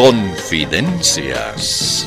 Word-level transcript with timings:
Confidencias. 0.00 2.06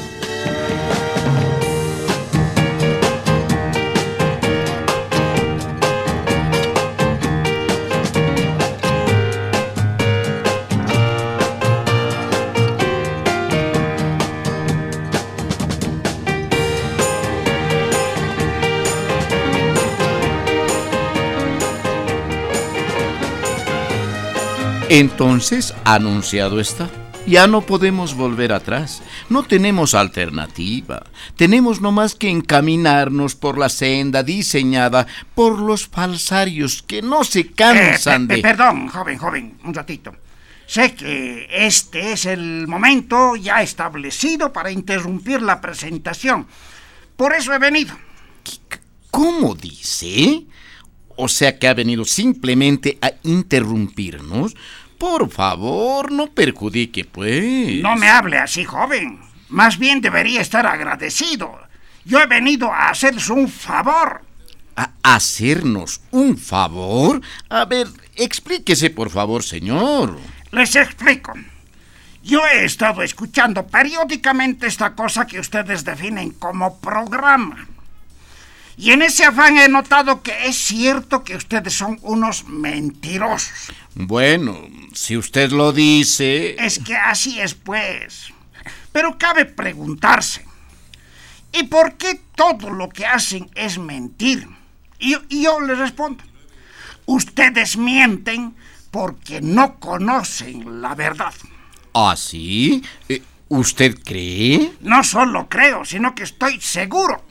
Entonces, 24.90 25.76
anunciado 25.86 26.60
está. 26.60 26.90
Ya 27.26 27.48
no 27.48 27.62
podemos 27.62 28.16
volver 28.16 28.52
atrás. 28.52 29.02
No 29.30 29.44
tenemos 29.44 29.94
alternativa. 29.94 31.04
Tenemos 31.38 31.80
nomás 31.80 32.16
que 32.16 32.30
encaminarnos 32.30 33.36
por 33.36 33.58
la 33.58 33.70
senda 33.70 34.24
diseñada 34.24 35.08
por 35.34 35.60
los 35.60 35.88
falsarios 35.88 36.84
que 36.84 37.02
no 37.02 37.24
se 37.24 37.52
cansan 37.52 38.24
Eh, 38.30 38.36
de... 38.36 38.42
Perdón, 38.42 38.90
joven, 38.90 39.18
joven, 39.18 39.58
un 39.64 39.74
ratito. 39.74 40.14
Sé 40.68 40.96
que 40.96 41.48
este 41.50 42.12
es 42.14 42.26
el 42.26 42.68
momento 42.68 43.36
ya 43.36 43.62
establecido 43.62 44.52
para 44.52 44.72
interrumpir 44.72 45.42
la 45.42 45.62
presentación. 45.62 46.46
Por 47.16 47.34
eso 47.34 47.54
he 47.54 47.60
venido. 47.60 47.96
¿Cómo 49.12 49.56
dice? 49.56 50.46
O 51.16 51.28
sea 51.28 51.58
que 51.58 51.68
ha 51.68 51.74
venido 51.74 52.04
simplemente 52.06 52.98
a 53.02 53.12
interrumpirnos. 53.24 54.56
Por 55.04 55.30
favor, 55.30 56.14
no 56.14 56.28
perjudique, 56.28 57.04
pues. 57.04 57.82
No 57.82 57.98
me 57.98 58.08
hable 58.08 58.38
así, 58.38 58.64
joven. 58.64 59.20
Más 59.50 59.78
bien 59.78 60.00
debería 60.00 60.40
estar 60.40 60.66
agradecido. 60.66 61.60
Yo 62.06 62.22
he 62.22 62.26
venido 62.26 62.72
a 62.72 62.88
hacerles 62.88 63.30
un 63.30 63.50
favor. 63.50 64.22
¿A 64.78 64.92
hacernos 65.04 66.00
un 66.12 66.38
favor? 66.38 67.20
A 67.50 67.66
ver, 67.66 67.90
explíquese, 68.16 68.92
por 68.92 69.10
favor, 69.10 69.44
señor. 69.44 70.18
Les 70.52 70.74
explico. 70.78 71.34
Yo 72.24 72.48
he 72.48 72.64
estado 72.64 73.04
escuchando 73.04 73.68
periódicamente 73.68 74.68
esta 74.68 74.96
cosa 74.96 75.28
que 75.28 75.42
ustedes 75.42 75.84
definen 75.84 76.32
como 76.32 76.80
programa. 76.80 77.68
Y 78.78 78.92
en 78.92 79.02
ese 79.02 79.26
afán 79.26 79.58
he 79.58 79.68
notado 79.68 80.24
que 80.24 80.48
es 80.48 80.56
cierto 80.56 81.24
que 81.24 81.36
ustedes 81.36 81.74
son 81.74 82.00
unos 82.02 82.48
mentirosos. 82.48 83.74
Bueno, 83.96 84.58
si 84.94 85.18
usted 85.18 85.52
lo 85.52 85.72
dice... 85.72 86.56
Es 86.64 86.80
que 86.80 86.96
así 86.96 87.40
es, 87.40 87.54
pues. 87.54 88.34
Pero 88.92 89.18
cabe 89.18 89.46
preguntarse, 89.46 90.46
¿y 91.52 91.64
por 91.64 91.96
qué 91.96 92.22
todo 92.36 92.70
lo 92.70 92.90
que 92.90 93.06
hacen 93.06 93.50
es 93.56 93.78
mentir? 93.78 94.48
Y, 95.00 95.16
y 95.30 95.44
yo 95.44 95.60
les 95.60 95.78
respondo, 95.78 96.24
ustedes 97.06 97.76
mienten 97.78 98.56
porque 98.92 99.42
no 99.42 99.80
conocen 99.80 100.82
la 100.82 100.96
verdad. 100.96 101.34
¿Ah, 101.94 102.16
sí? 102.16 102.84
Eh, 103.10 103.22
¿Usted 103.50 104.00
cree? 104.04 104.74
No 104.82 105.04
solo 105.04 105.48
creo, 105.50 105.86
sino 105.86 106.16
que 106.16 106.24
estoy 106.24 106.60
seguro. 106.62 107.24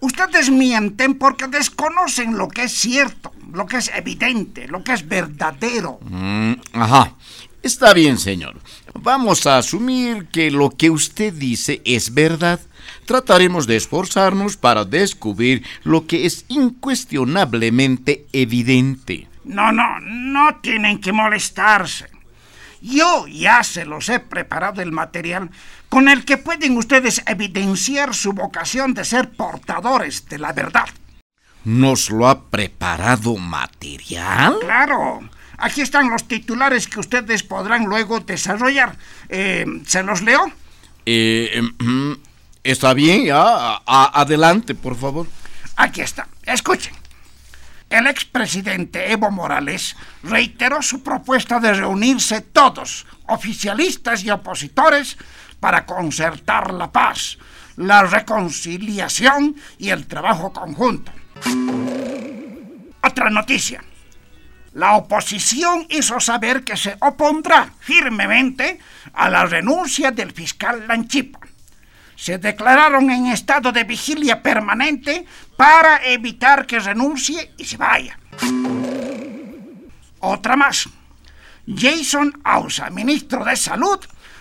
Ustedes 0.00 0.50
mienten 0.50 1.14
porque 1.14 1.46
desconocen 1.46 2.36
lo 2.36 2.48
que 2.48 2.64
es 2.64 2.72
cierto, 2.72 3.32
lo 3.52 3.66
que 3.66 3.78
es 3.78 3.90
evidente, 3.94 4.68
lo 4.68 4.84
que 4.84 4.92
es 4.92 5.06
verdadero. 5.08 5.98
Mm, 6.02 6.52
ajá. 6.72 7.14
Está 7.62 7.94
bien, 7.94 8.18
señor. 8.18 8.56
Vamos 8.92 9.46
a 9.46 9.56
asumir 9.56 10.26
que 10.26 10.50
lo 10.50 10.68
que 10.68 10.90
usted 10.90 11.32
dice 11.32 11.80
es 11.86 12.12
verdad. 12.12 12.60
Trataremos 13.06 13.66
de 13.66 13.76
esforzarnos 13.76 14.58
para 14.58 14.84
descubrir 14.84 15.64
lo 15.82 16.06
que 16.06 16.26
es 16.26 16.44
incuestionablemente 16.48 18.26
evidente. 18.34 19.28
No, 19.44 19.72
no, 19.72 19.98
no 20.00 20.56
tienen 20.60 21.00
que 21.00 21.12
molestarse. 21.12 22.13
Yo 22.84 23.26
ya 23.26 23.62
se 23.64 23.86
los 23.86 24.10
he 24.10 24.20
preparado 24.20 24.82
el 24.82 24.92
material 24.92 25.48
con 25.88 26.06
el 26.06 26.26
que 26.26 26.36
pueden 26.36 26.76
ustedes 26.76 27.22
evidenciar 27.26 28.14
su 28.14 28.34
vocación 28.34 28.92
de 28.92 29.06
ser 29.06 29.30
portadores 29.30 30.28
de 30.28 30.38
la 30.38 30.52
verdad. 30.52 30.84
¿Nos 31.64 32.10
lo 32.10 32.28
ha 32.28 32.42
preparado 32.50 33.36
material? 33.38 34.58
Claro, 34.60 35.26
aquí 35.56 35.80
están 35.80 36.10
los 36.10 36.28
titulares 36.28 36.86
que 36.86 37.00
ustedes 37.00 37.42
podrán 37.42 37.86
luego 37.86 38.20
desarrollar. 38.20 38.98
Eh, 39.30 39.64
¿Se 39.86 40.02
los 40.02 40.20
leo? 40.20 40.52
Eh, 41.06 41.62
em, 41.80 42.18
está 42.62 42.92
bien, 42.92 43.24
ya. 43.24 43.80
Adelante, 43.86 44.74
por 44.74 44.94
favor. 44.94 45.26
Aquí 45.76 46.02
está. 46.02 46.28
Escuchen. 46.44 47.03
El 47.94 48.08
expresidente 48.08 49.12
Evo 49.12 49.30
Morales 49.30 49.94
reiteró 50.24 50.82
su 50.82 51.04
propuesta 51.04 51.60
de 51.60 51.74
reunirse 51.74 52.40
todos, 52.40 53.06
oficialistas 53.28 54.24
y 54.24 54.30
opositores, 54.30 55.16
para 55.60 55.86
concertar 55.86 56.74
la 56.74 56.90
paz, 56.90 57.38
la 57.76 58.02
reconciliación 58.02 59.54
y 59.78 59.90
el 59.90 60.08
trabajo 60.08 60.52
conjunto. 60.52 61.12
Otra 63.00 63.30
noticia. 63.30 63.84
La 64.72 64.94
oposición 64.96 65.86
hizo 65.88 66.18
saber 66.18 66.64
que 66.64 66.76
se 66.76 66.96
opondrá 66.98 67.70
firmemente 67.78 68.80
a 69.12 69.30
la 69.30 69.46
renuncia 69.46 70.10
del 70.10 70.32
fiscal 70.32 70.88
Lanchipa 70.88 71.38
se 72.16 72.38
declararon 72.38 73.10
en 73.10 73.26
estado 73.26 73.72
de 73.72 73.84
vigilia 73.84 74.42
permanente 74.42 75.26
para 75.56 76.04
evitar 76.04 76.66
que 76.66 76.80
renuncie 76.80 77.52
y 77.56 77.64
se 77.64 77.76
vaya. 77.76 78.18
Otra 80.20 80.56
más. 80.56 80.88
Jason 81.66 82.40
Ausa, 82.44 82.90
ministro 82.90 83.44
de 83.44 83.56
Salud, 83.56 83.98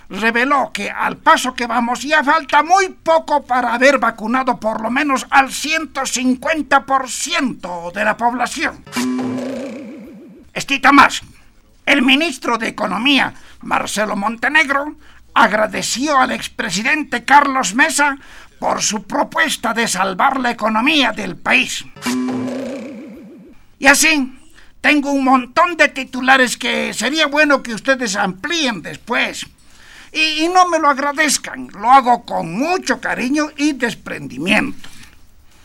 reveló 0.10 0.72
que 0.74 0.90
al 0.90 1.18
paso 1.18 1.54
que 1.54 1.68
vamos 1.68 2.02
ya 2.04 2.24
falta 2.24 2.64
muy 2.64 2.90
poco 2.90 3.46
para 3.46 3.74
haber 3.74 4.00
vacunado 4.00 4.58
por 4.60 4.82
lo 4.82 4.90
menos 4.90 5.28
al 5.30 5.50
150% 5.50 7.92
de 7.92 8.04
la 8.04 8.18
población. 8.18 8.84
Estita 10.54 10.92
más. 10.92 11.22
El 11.86 12.02
ministro 12.02 12.58
de 12.58 12.70
Economía, 12.70 13.36
Marcelo 13.62 14.16
Montenegro, 14.16 14.96
agradeció 15.34 16.18
al 16.18 16.32
expresidente 16.32 17.26
Carlos 17.26 17.76
Mesa 17.76 18.18
por 18.64 18.82
su 18.82 19.04
propuesta 19.04 19.74
de 19.74 19.90
salvar 19.90 20.40
la 20.40 20.52
economía 20.52 21.12
del 21.12 21.36
país. 21.36 21.84
Y 23.78 23.88
así, 23.88 24.40
tengo 24.80 25.12
un 25.12 25.26
montón 25.26 25.76
de 25.76 25.90
titulares 25.90 26.56
que 26.56 26.94
sería 26.94 27.28
bueno 27.28 27.62
que 27.62 27.74
ustedes 27.74 28.16
amplíen 28.16 28.82
después. 28.82 29.46
Y, 30.14 30.46
y 30.46 30.48
no 30.48 30.70
me 30.70 30.80
lo 30.80 30.88
agradezcan, 30.88 31.68
lo 31.74 31.92
hago 31.92 32.24
con 32.24 32.54
mucho 32.54 33.02
cariño 33.02 33.50
y 33.58 33.74
desprendimiento. 33.74 34.88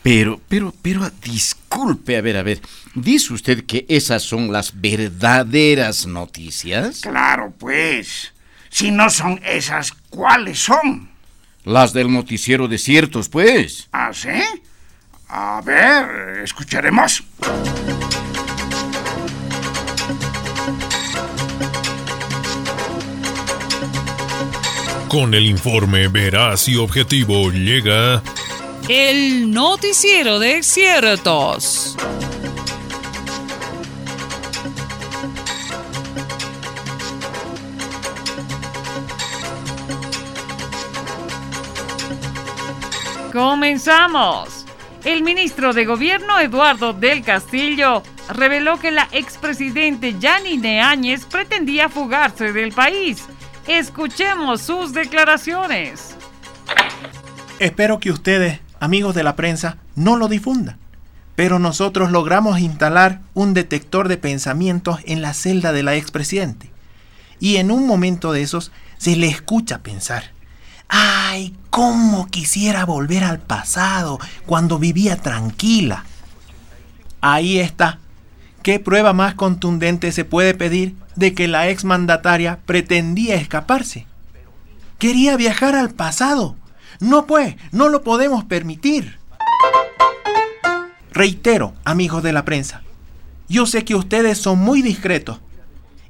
Pero, 0.03 0.41
pero, 0.49 0.73
pero, 0.81 1.09
disculpe, 1.23 2.17
a 2.17 2.21
ver, 2.21 2.35
a 2.35 2.43
ver. 2.43 2.59
¿Dice 2.95 3.31
usted 3.31 3.65
que 3.65 3.85
esas 3.87 4.23
son 4.23 4.51
las 4.51 4.81
verdaderas 4.81 6.05
noticias? 6.05 6.99
Claro, 6.99 7.53
pues. 7.57 8.33
Si 8.69 8.91
no 8.91 9.09
son 9.09 9.39
esas, 9.45 9.93
¿cuáles 10.09 10.59
son? 10.59 11.08
Las 11.69 11.93
del 11.93 12.11
noticiero 12.11 12.67
de 12.67 12.79
ciertos, 12.79 13.29
pues. 13.29 13.89
¿Ah, 13.91 14.09
sí? 14.11 14.41
A 15.27 15.61
ver, 15.63 16.41
escucharemos. 16.43 17.23
Con 25.09 25.35
el 25.35 25.45
informe 25.45 26.07
veraz 26.07 26.67
y 26.69 26.75
objetivo 26.75 27.51
llega 27.51 28.23
El 28.87 29.51
noticiero 29.51 30.39
de 30.39 30.63
ciertos. 30.63 31.95
Comenzamos. 43.31 44.65
El 45.03 45.21
ministro 45.21 45.71
de 45.71 45.85
Gobierno 45.85 46.39
Eduardo 46.39 46.93
del 46.93 47.23
Castillo 47.23 48.01
reveló 48.29 48.79
que 48.79 48.91
la 48.91 49.07
expresidente 49.11 50.15
Yanine 50.19 50.81
Áñez 50.81 51.25
pretendía 51.25 51.89
fugarse 51.89 52.51
del 52.51 52.71
país. 52.71 53.25
Escuchemos 53.67 54.61
sus 54.61 54.93
declaraciones. 54.93 56.15
Espero 57.59 57.99
que 57.99 58.11
ustedes, 58.11 58.61
amigos 58.79 59.13
de 59.13 59.23
la 59.23 59.35
prensa, 59.35 59.77
no 59.95 60.17
lo 60.17 60.27
difundan. 60.27 60.77
Pero 61.35 61.59
nosotros 61.59 62.11
logramos 62.11 62.59
instalar 62.59 63.21
un 63.35 63.53
detector 63.53 64.07
de 64.07 64.17
pensamientos 64.17 64.99
en 65.05 65.21
la 65.21 65.33
celda 65.33 65.71
de 65.71 65.83
la 65.83 65.95
expresidente. 65.95 66.71
Y 67.39 67.57
en 67.57 67.69
un 67.69 67.85
momento 67.85 68.33
de 68.33 68.41
esos 68.41 68.71
se 68.97 69.15
le 69.15 69.27
escucha 69.27 69.79
pensar. 69.79 70.38
Ay, 70.89 71.55
cómo 71.69 72.27
quisiera 72.27 72.83
volver 72.83 73.23
al 73.23 73.39
pasado 73.39 74.19
cuando 74.45 74.79
vivía 74.79 75.17
tranquila. 75.17 76.03
Ahí 77.21 77.59
está. 77.59 77.99
¿Qué 78.63 78.79
prueba 78.79 79.13
más 79.13 79.35
contundente 79.35 80.11
se 80.11 80.25
puede 80.25 80.53
pedir 80.53 80.95
de 81.15 81.33
que 81.33 81.47
la 81.47 81.69
exmandataria 81.69 82.59
pretendía 82.65 83.35
escaparse? 83.35 84.05
Quería 84.97 85.37
viajar 85.37 85.75
al 85.75 85.91
pasado. 85.91 86.55
No 86.99 87.25
pues, 87.25 87.55
no 87.71 87.87
lo 87.87 88.03
podemos 88.03 88.43
permitir. 88.43 89.17
Reitero, 91.11 91.73
amigos 91.85 92.23
de 92.23 92.33
la 92.33 92.45
prensa, 92.45 92.81
yo 93.47 93.65
sé 93.65 93.85
que 93.85 93.95
ustedes 93.95 94.37
son 94.37 94.59
muy 94.59 94.81
discretos 94.81 95.39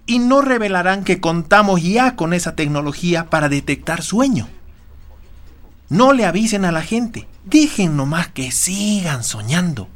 y 0.06 0.20
no 0.20 0.42
revelarán 0.42 1.04
que 1.04 1.22
contamos 1.22 1.84
ya 1.84 2.16
con 2.16 2.34
esa 2.34 2.56
tecnología 2.56 3.30
para 3.30 3.50
detectar 3.50 4.02
sueños. 4.02 4.48
No 5.90 6.14
le 6.14 6.24
avisen 6.24 6.66
a 6.66 6.72
la 6.72 6.84
gente, 6.84 7.28
dejen 7.46 7.98
nomás 7.98 8.28
que 8.28 8.52
sigan 8.52 9.24
soñando. 9.24 9.90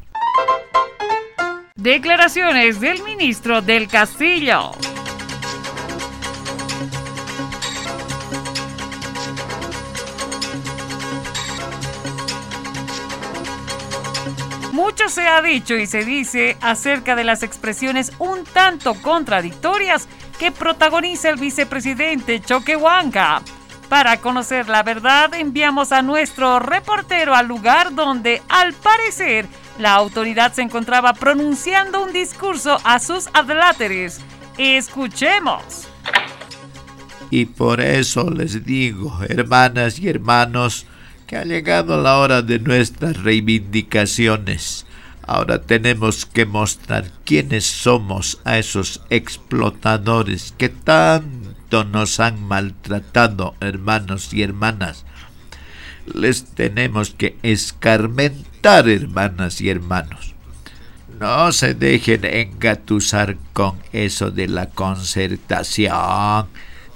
Declaraciones 1.76 2.80
del 2.80 3.04
ministro 3.04 3.62
del 3.62 3.88
Castillo. 3.88 4.72
Mucho 14.72 15.10
se 15.10 15.28
ha 15.28 15.44
dicho 15.44 15.76
y 15.76 15.86
se 15.86 16.04
dice 16.04 16.58
acerca 16.62 17.16
de 17.16 17.24
las 17.24 17.44
expresiones 17.44 18.12
un 18.18 18.46
tanto 18.46 18.96
contradictorias 18.96 20.08
que 20.40 20.52
protagoniza 20.52 21.30
el 21.30 21.36
vicepresidente 21.40 22.42
Choquehuanca. 22.42 23.44
Para 23.94 24.18
conocer 24.18 24.70
la 24.70 24.82
verdad, 24.82 25.36
enviamos 25.36 25.92
a 25.92 26.02
nuestro 26.02 26.58
reportero 26.58 27.36
al 27.36 27.48
lugar 27.48 27.94
donde, 27.94 28.42
al 28.50 28.74
parecer, 28.74 29.46
la 29.78 29.94
autoridad 29.94 30.52
se 30.52 30.64
encontraba 30.64 31.14
pronunciando 31.14 32.02
un 32.04 32.12
discurso 32.12 32.80
a 32.86 32.98
sus 32.98 33.28
adláteres. 33.34 34.20
Escuchemos. 34.58 35.88
Y 37.30 37.46
por 37.46 37.82
eso 37.82 38.32
les 38.32 38.66
digo, 38.66 39.16
hermanas 39.30 40.00
y 40.00 40.10
hermanos, 40.10 40.88
ha 41.38 41.44
llegado 41.44 42.02
la 42.02 42.18
hora 42.18 42.42
de 42.42 42.58
nuestras 42.58 43.22
reivindicaciones. 43.22 44.88
Ahora 45.22 45.62
tenemos 45.62 46.26
que 46.26 46.48
mostrar 46.48 47.12
quiénes 47.26 47.66
somos 47.66 48.40
a 48.44 48.58
esos 48.58 49.02
explotadores 49.12 50.52
que 50.58 50.70
nos 51.82 52.20
han 52.20 52.44
maltratado, 52.44 53.56
hermanos 53.60 54.32
y 54.32 54.44
hermanas. 54.44 55.06
Les 56.06 56.46
tenemos 56.46 57.10
que 57.10 57.38
escarmentar, 57.42 58.88
hermanas 58.88 59.60
y 59.62 59.70
hermanos. 59.70 60.36
No 61.20 61.52
se 61.52 61.74
dejen 61.74 62.26
engatusar 62.26 63.38
con 63.54 63.80
eso 63.92 64.30
de 64.30 64.48
la 64.48 64.68
concertación, 64.68 66.48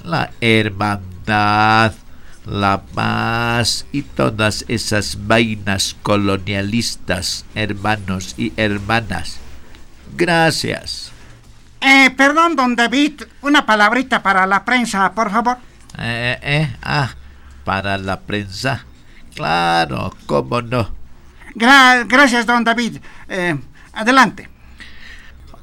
la 0.04 0.32
hermandad, 0.42 1.94
la 2.46 2.84
paz 2.94 3.86
y 3.92 4.04
todas 4.04 4.66
esas 4.68 5.28
vainas 5.28 5.96
colonialistas, 6.04 7.46
hermanos 7.56 8.36
y 8.38 8.54
hermanas. 8.58 9.40
Gracias. 10.16 11.17
Eh, 11.82 12.10
perdón, 12.18 12.56
don 12.56 12.76
David, 12.76 13.24
una 13.42 13.66
palabrita 13.66 14.24
para 14.24 14.46
la 14.48 14.66
prensa, 14.66 15.12
por 15.14 15.30
favor. 15.32 15.58
Eh, 15.98 16.38
eh, 16.42 16.76
ah, 16.82 17.10
para 17.64 17.98
la 17.98 18.20
prensa. 18.20 18.86
Claro, 19.36 20.16
cómo 20.26 20.62
no. 20.62 20.90
gracias, 21.56 22.46
don 22.46 22.64
David. 22.64 22.98
Eh, 23.30 23.56
adelante. 23.94 24.50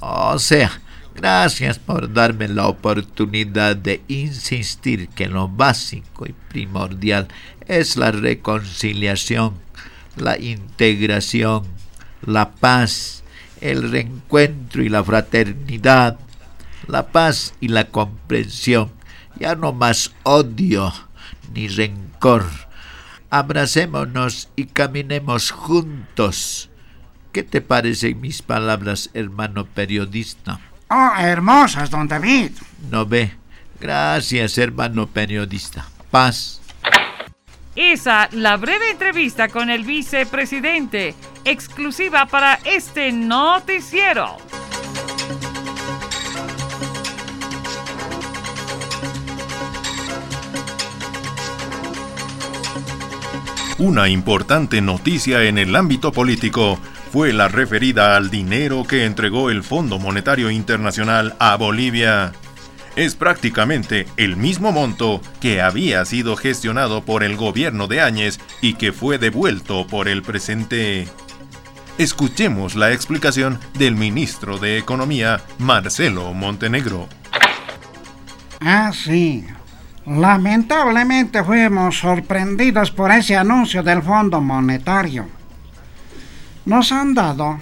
O 0.00 0.38
sea, 0.38 0.70
Gracias 1.14 1.78
por 1.78 2.12
darme 2.12 2.48
la 2.48 2.66
oportunidad 2.66 3.76
de 3.76 4.02
insistir 4.08 5.08
que 5.08 5.28
lo 5.28 5.48
básico 5.48 6.26
y 6.26 6.34
primordial 6.48 7.28
es 7.68 7.96
la 7.96 8.10
reconciliación, 8.10 9.54
la 10.16 10.36
integración, 10.36 11.62
la 12.26 12.50
paz, 12.50 13.22
el 13.64 13.90
reencuentro 13.90 14.82
y 14.82 14.90
la 14.90 15.02
fraternidad, 15.02 16.18
la 16.86 17.06
paz 17.06 17.54
y 17.60 17.68
la 17.68 17.86
comprensión, 17.86 18.92
ya 19.40 19.56
no 19.56 19.72
más 19.72 20.12
odio 20.22 20.92
ni 21.54 21.68
rencor. 21.68 22.44
Abracémonos 23.30 24.50
y 24.54 24.66
caminemos 24.66 25.50
juntos. 25.50 26.68
¿Qué 27.32 27.42
te 27.42 27.62
parecen 27.62 28.20
mis 28.20 28.42
palabras, 28.42 29.08
hermano 29.14 29.64
periodista? 29.64 30.60
Oh, 30.90 31.12
hermosas, 31.18 31.90
don 31.90 32.06
David. 32.06 32.52
No 32.90 33.06
ve. 33.06 33.32
Gracias, 33.80 34.58
hermano 34.58 35.06
periodista. 35.06 35.86
Paz. 36.10 36.60
Esa, 37.76 38.28
la 38.30 38.56
breve 38.56 38.90
entrevista 38.90 39.48
con 39.48 39.68
el 39.68 39.82
vicepresidente, 39.82 41.14
exclusiva 41.44 42.26
para 42.26 42.60
este 42.64 43.10
noticiero. 43.10 44.36
Una 53.78 54.08
importante 54.08 54.80
noticia 54.80 55.42
en 55.42 55.58
el 55.58 55.74
ámbito 55.74 56.12
político 56.12 56.78
fue 57.10 57.32
la 57.32 57.48
referida 57.48 58.16
al 58.16 58.30
dinero 58.30 58.84
que 58.84 59.04
entregó 59.04 59.50
el 59.50 59.64
Fondo 59.64 59.98
Monetario 59.98 60.48
Internacional 60.48 61.34
a 61.40 61.56
Bolivia. 61.56 62.32
Es 62.96 63.14
prácticamente 63.14 64.06
el 64.16 64.36
mismo 64.36 64.72
monto 64.72 65.20
que 65.40 65.60
había 65.60 66.04
sido 66.04 66.36
gestionado 66.36 67.04
por 67.04 67.22
el 67.22 67.36
gobierno 67.36 67.86
de 67.86 68.00
Áñez 68.00 68.38
y 68.60 68.74
que 68.74 68.92
fue 68.92 69.18
devuelto 69.18 69.86
por 69.86 70.08
el 70.08 70.22
presente. 70.22 71.08
Escuchemos 71.98 72.74
la 72.74 72.92
explicación 72.92 73.58
del 73.78 73.96
ministro 73.96 74.58
de 74.58 74.78
Economía, 74.78 75.40
Marcelo 75.58 76.32
Montenegro. 76.32 77.08
Ah, 78.60 78.92
sí. 78.92 79.44
Lamentablemente 80.06 81.42
fuimos 81.42 81.98
sorprendidos 81.98 82.90
por 82.90 83.10
ese 83.10 83.36
anuncio 83.36 83.82
del 83.82 84.02
Fondo 84.02 84.40
Monetario 84.40 85.28
nos 86.64 86.92
han 86.92 87.14
dado 87.14 87.58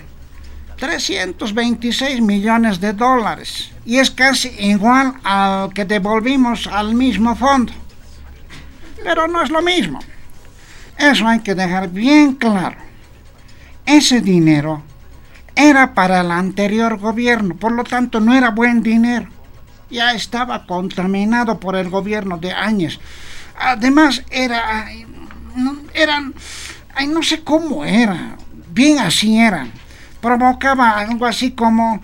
326 0.83 2.21
millones 2.21 2.81
de 2.81 2.93
dólares 2.93 3.71
y 3.87 3.99
es 3.99 4.11
casi 4.11 4.49
igual 4.59 5.15
al 5.23 5.73
que 5.73 5.85
devolvimos 5.85 6.67
al 6.67 6.97
mismo 6.97 7.37
fondo. 7.37 7.73
Pero 9.05 9.29
no 9.29 9.45
es 9.45 9.51
lo 9.51 9.63
mismo. 9.63 10.01
Eso 10.99 11.29
hay 11.29 11.39
que 11.39 11.55
dejar 11.55 11.89
bien 11.89 12.35
claro. 12.35 12.79
Ese 13.87 14.21
dinero 14.21 14.83
era 15.55 15.95
para 15.95 16.21
el 16.21 16.33
anterior 16.33 16.99
gobierno, 16.99 17.55
por 17.55 17.71
lo 17.71 17.85
tanto 17.85 18.19
no 18.19 18.35
era 18.35 18.51
buen 18.51 18.83
dinero. 18.83 19.29
Ya 19.89 20.15
estaba 20.15 20.67
contaminado 20.67 21.61
por 21.61 21.77
el 21.77 21.91
gobierno 21.91 22.39
de 22.39 22.51
Áñez. 22.51 22.99
Además 23.57 24.25
era... 24.31 24.89
eran... 25.95 26.35
Ay, 26.93 27.07
no 27.07 27.23
sé 27.23 27.45
cómo 27.45 27.85
era 27.85 28.37
bien 28.73 28.99
así 28.99 29.39
eran. 29.39 29.71
Provocaba 30.23 31.01
algo 31.01 31.27
así 31.27 31.51
como, 31.51 32.01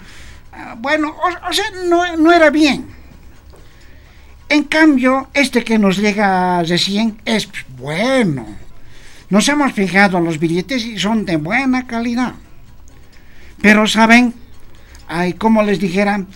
ah, 0.52 0.74
bueno, 0.76 1.14
o, 1.48 1.52
sea, 1.52 1.66
no, 1.88 2.32
era 2.32 2.50
bien. 2.50 2.88
En 4.48 4.64
cambio, 4.64 5.28
este 5.32 5.62
que 5.62 5.78
nos 5.78 5.98
llega 5.98 6.64
recién 6.64 7.16
es 7.24 7.48
bueno. 7.78 8.44
Nos 9.30 9.48
hemos 9.48 9.72
fijado 9.72 10.18
en 10.18 10.24
los 10.24 10.40
billetes 10.40 10.84
y 10.84 10.98
son 10.98 11.24
de 11.24 11.36
buena 11.36 11.86
calidad. 11.86 12.34
Pero, 13.62 13.86
¿saben? 13.86 14.34
Ay, 15.06 15.34
como 15.34 15.62
les 15.62 15.78
dijeran, 15.78 16.26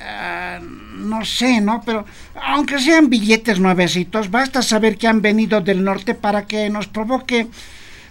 ah, 0.00 0.60
no 0.62 1.26
sé, 1.26 1.60
¿no? 1.60 1.82
Pero 1.84 2.06
aunque 2.42 2.78
sean 2.78 3.10
billetes 3.10 3.60
nuevecitos, 3.60 4.30
basta 4.30 4.62
saber 4.62 4.96
que 4.96 5.08
han 5.08 5.20
venido 5.20 5.60
del 5.60 5.84
norte 5.84 6.14
para 6.14 6.46
que 6.46 6.70
nos 6.70 6.86
provoque 6.86 7.48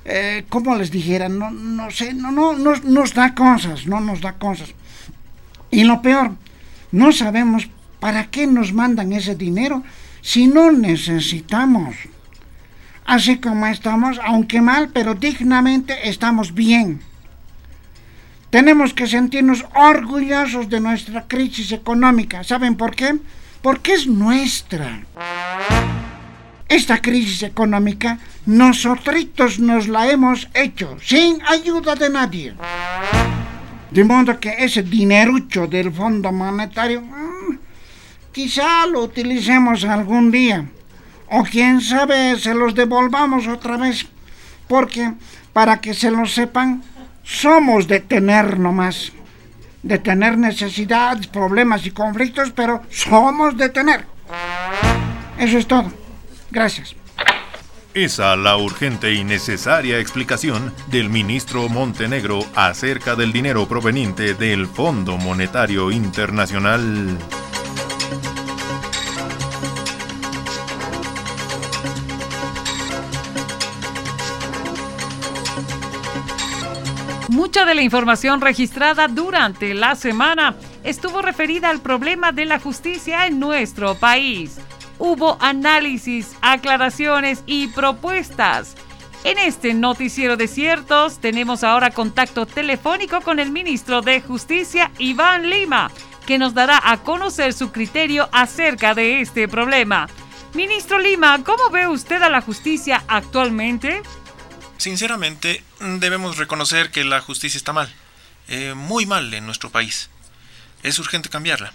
eh, 0.10 0.46
como 0.48 0.74
les 0.78 0.90
dijera, 0.90 1.28
no, 1.28 1.52
no 1.52 1.92
sé, 1.92 2.14
no, 2.14 2.32
no, 2.32 2.54
nos 2.56 3.14
da 3.14 3.36
cosas, 3.36 3.88
no 3.88 4.00
nos 4.00 4.22
da 4.22 4.34
cosas. 4.40 4.74
Y 5.70 5.84
lo 5.84 6.02
peor, 6.02 6.32
no 6.94 7.12
sabemos 7.12 7.68
para 8.00 8.28
qué 8.28 8.48
nos 8.48 8.72
mandan 8.72 9.12
ese 9.12 9.36
dinero 9.36 9.84
si 10.22 10.48
no 10.48 10.72
necesitamos. 10.72 11.98
Así 13.06 13.38
como 13.40 13.68
estamos, 13.68 14.18
aunque 14.24 14.62
mal, 14.62 14.90
pero 14.94 15.14
dignamente 15.14 16.08
estamos 16.08 16.54
bien. 16.54 17.02
Tenemos 18.50 18.94
que 18.94 19.08
sentirnos 19.08 19.66
orgullosos 19.76 20.70
de 20.70 20.80
nuestra 20.80 21.28
crisis 21.28 21.74
económica. 21.74 22.46
¿Saben 22.46 22.78
por 22.78 22.96
qué? 22.96 23.20
Porque 23.62 23.94
es 23.94 24.08
nuestra. 24.08 25.04
Esta 26.70 27.02
crisis 27.02 27.44
económica 27.44 28.20
nosotros 28.46 29.60
nos 29.60 29.88
la 29.88 30.10
hemos 30.12 30.50
hecho 30.54 30.98
sin 31.02 31.42
ayuda 31.44 31.96
de 31.96 32.10
nadie. 32.10 32.54
De 33.92 34.04
modo 34.04 34.38
que 34.38 34.54
ese 34.60 34.84
dinerucho 34.84 35.68
del 35.68 35.94
Fondo 35.94 36.32
Monetario 36.34 37.02
mm, 37.02 37.58
quizá 38.34 38.86
lo 38.86 39.04
utilicemos 39.04 39.86
algún 39.86 40.30
día. 40.30 40.66
O 41.30 41.44
quién 41.44 41.80
sabe, 41.82 42.38
se 42.38 42.54
los 42.54 42.76
devolvamos 42.76 43.48
otra 43.48 43.78
vez. 43.78 44.06
Porque, 44.68 45.14
para 45.54 45.80
que 45.80 45.94
se 45.94 46.12
lo 46.12 46.26
sepan, 46.26 46.84
somos 47.24 47.88
de 47.88 48.02
tener 48.02 48.60
nomás. 48.60 49.14
De 49.84 50.00
tener 50.00 50.38
necesidades, 50.38 51.28
problemas 51.28 51.86
y 51.86 51.92
conflictos, 51.92 52.52
pero 52.52 52.84
somos 52.90 53.56
de 53.56 53.70
tener. 53.70 54.06
Eso 55.38 55.58
es 55.58 55.68
todo. 55.68 56.07
Gracias. 56.58 56.96
Esa 57.94 58.36
la 58.36 58.58
urgente 58.58 59.14
y 59.14 59.24
necesaria 59.24 60.00
explicación 60.00 60.74
del 60.88 61.08
ministro 61.08 61.70
Montenegro 61.70 62.40
acerca 62.56 63.16
del 63.16 63.32
dinero 63.32 63.68
proveniente 63.68 64.34
del 64.34 64.66
Fondo 64.66 65.18
Monetario 65.18 65.92
Internacional. 65.92 67.16
Mucha 77.30 77.66
de 77.66 77.76
la 77.76 77.84
información 77.84 78.42
registrada 78.42 79.08
durante 79.08 79.76
la 79.76 79.94
semana 79.94 80.56
estuvo 80.84 81.22
referida 81.22 81.70
al 81.70 81.82
problema 81.82 82.32
de 82.32 82.46
la 82.46 82.60
justicia 82.60 83.28
en 83.28 83.40
nuestro 83.40 83.94
país 83.94 84.58
hubo 85.00 85.38
análisis, 85.42 86.36
aclaraciones 86.42 87.44
y 87.46 87.68
propuestas. 87.68 88.76
En 89.24 89.38
este 89.40 89.74
noticiero 89.74 90.38
de 90.38 90.48
ciertos 90.48 91.20
tenemos 91.20 91.64
ahora 91.64 91.92
contacto 91.92 92.46
telefónico 92.46 93.22
con 93.22 93.40
el 93.40 93.52
ministro 93.52 94.02
de 94.02 94.22
Justicia, 94.22 94.92
Iván 95.00 95.50
Lima, 95.50 95.92
que 96.26 96.38
nos 96.38 96.54
dará 96.54 96.80
a 96.84 96.98
conocer 97.04 97.54
su 97.54 97.72
criterio 97.72 98.30
acerca 98.32 98.94
de 98.94 99.22
este 99.22 99.48
problema. 99.48 100.08
Ministro 100.54 101.00
Lima, 101.00 101.44
¿cómo 101.44 101.70
ve 101.70 101.88
usted 101.88 102.22
a 102.22 102.30
la 102.30 102.42
justicia 102.42 103.04
actualmente? 103.08 104.02
Sinceramente, 104.78 105.64
debemos 105.80 106.38
reconocer 106.38 106.92
que 106.92 107.04
la 107.04 107.20
justicia 107.20 107.58
está 107.58 107.74
mal, 107.74 107.94
eh, 108.48 108.74
muy 108.76 109.06
mal 109.06 109.34
en 109.34 109.46
nuestro 109.46 109.70
país. 109.70 110.10
Es 110.84 111.00
urgente 111.00 111.30
cambiarla. 111.30 111.74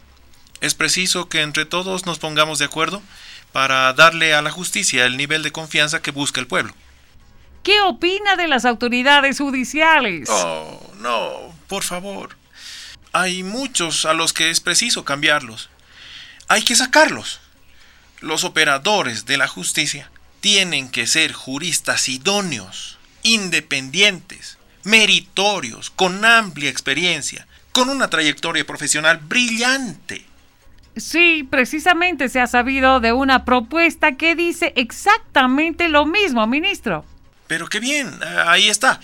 Es 0.62 0.75
preciso 0.75 1.28
que 1.28 1.42
entre 1.42 1.64
todos 1.64 2.07
nos 2.07 2.21
pongamos 2.21 2.61
de 2.61 2.66
acuerdo 2.66 3.02
para 3.50 3.92
darle 3.95 4.33
a 4.33 4.42
la 4.42 4.52
justicia 4.52 5.04
el 5.07 5.16
nivel 5.16 5.42
de 5.42 5.50
confianza 5.50 6.00
que 6.00 6.12
busca 6.12 6.40
el 6.40 6.47
pueblo. 6.47 6.73
¿Qué 7.64 7.81
opina 7.81 8.37
de 8.37 8.47
las 8.47 8.64
autoridades 8.64 9.38
judiciales? 9.38 10.28
Oh, 10.31 10.92
no, 10.99 11.52
por 11.66 11.83
favor. 11.83 12.37
Hay 13.11 13.42
muchos 13.42 14.04
a 14.04 14.14
los 14.14 14.33
que 14.33 14.50
es 14.50 14.61
preciso 14.61 15.04
cambiarlos. 15.04 15.69
Hay 16.47 16.62
que 16.62 16.76
sacarlos. 16.76 17.40
Los 18.21 18.45
operadores 18.45 19.26
de 19.26 19.38
la 19.38 19.49
justicia 19.49 20.12
tienen 20.40 20.88
que 20.90 21.09
ser 21.09 21.33
juristas 21.33 22.09
idóneos, 22.09 22.99
independientes, 23.25 24.59
meritorios, 24.85 25.90
con 25.90 26.25
amplia 26.25 26.71
experiencia, 26.71 27.49
con 27.73 27.88
una 27.88 28.09
trayectoria 28.11 28.64
profesional 28.64 29.19
brillante. 29.19 30.31
Sí, 30.97 31.47
precisamente 31.51 32.29
se 32.29 32.41
ha 32.41 32.47
sabido 32.47 33.01
de 33.01 33.13
una 33.13 33.45
propuesta 33.45 34.17
que 34.17 34.35
dice 34.35 34.73
exactamente 34.77 35.89
lo 35.89 36.05
mismo, 36.05 36.47
ministro. 36.47 37.05
Pero 37.47 37.69
qué 37.69 37.81
bien, 37.81 38.19
ahí 38.47 38.69
está. 38.69 39.01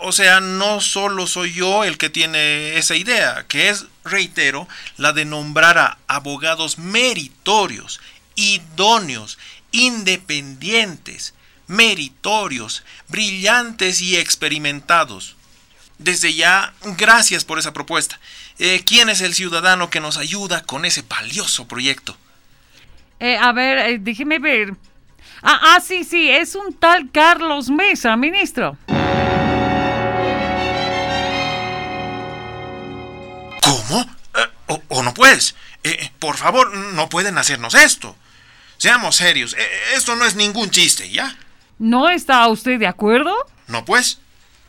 O 0.00 0.12
sea, 0.12 0.40
no 0.40 0.80
solo 0.80 1.26
soy 1.26 1.52
yo 1.52 1.84
el 1.84 1.98
que 1.98 2.10
tiene 2.10 2.76
esa 2.76 2.94
idea, 2.94 3.44
que 3.48 3.70
es, 3.70 3.86
reitero, 4.04 4.68
la 4.96 5.12
de 5.12 5.24
nombrar 5.24 5.78
a 5.78 5.98
abogados 6.06 6.78
meritorios, 6.78 8.00
idóneos, 8.34 9.38
independientes, 9.72 11.34
meritorios, 11.66 12.84
brillantes 13.08 14.00
y 14.00 14.16
experimentados. 14.16 15.36
Desde 15.98 16.34
ya, 16.34 16.74
gracias 16.96 17.44
por 17.44 17.58
esa 17.58 17.72
propuesta. 17.72 18.20
Eh, 18.58 18.82
¿Quién 18.84 19.08
es 19.08 19.20
el 19.20 19.34
ciudadano 19.34 19.88
que 19.88 20.00
nos 20.00 20.16
ayuda 20.16 20.64
con 20.64 20.84
ese 20.84 21.02
valioso 21.02 21.68
proyecto? 21.68 22.16
Eh, 23.20 23.36
a 23.36 23.52
ver, 23.52 23.78
eh, 23.78 23.98
déjeme 24.00 24.40
ver. 24.40 24.74
Ah, 25.42 25.60
ah, 25.62 25.80
sí, 25.80 26.02
sí, 26.02 26.28
es 26.28 26.56
un 26.56 26.74
tal 26.74 27.10
Carlos 27.12 27.70
Mesa, 27.70 28.16
ministro. 28.16 28.76
¿Cómo? 33.62 34.06
o, 34.88 35.02
no 35.02 35.14
puedes. 35.14 35.54
por 36.18 36.36
favor, 36.36 36.76
no 36.76 37.08
pueden 37.08 37.38
hacernos 37.38 37.74
esto. 37.74 38.16
Seamos 38.76 39.16
serios, 39.16 39.56
esto 39.94 40.16
no 40.16 40.24
es 40.24 40.34
ningún 40.34 40.70
chiste, 40.70 41.10
¿ya? 41.10 41.36
¿No 41.78 42.08
está 42.08 42.46
usted 42.48 42.78
de 42.78 42.86
acuerdo? 42.88 43.34
No, 43.68 43.84
pues. 43.84 44.18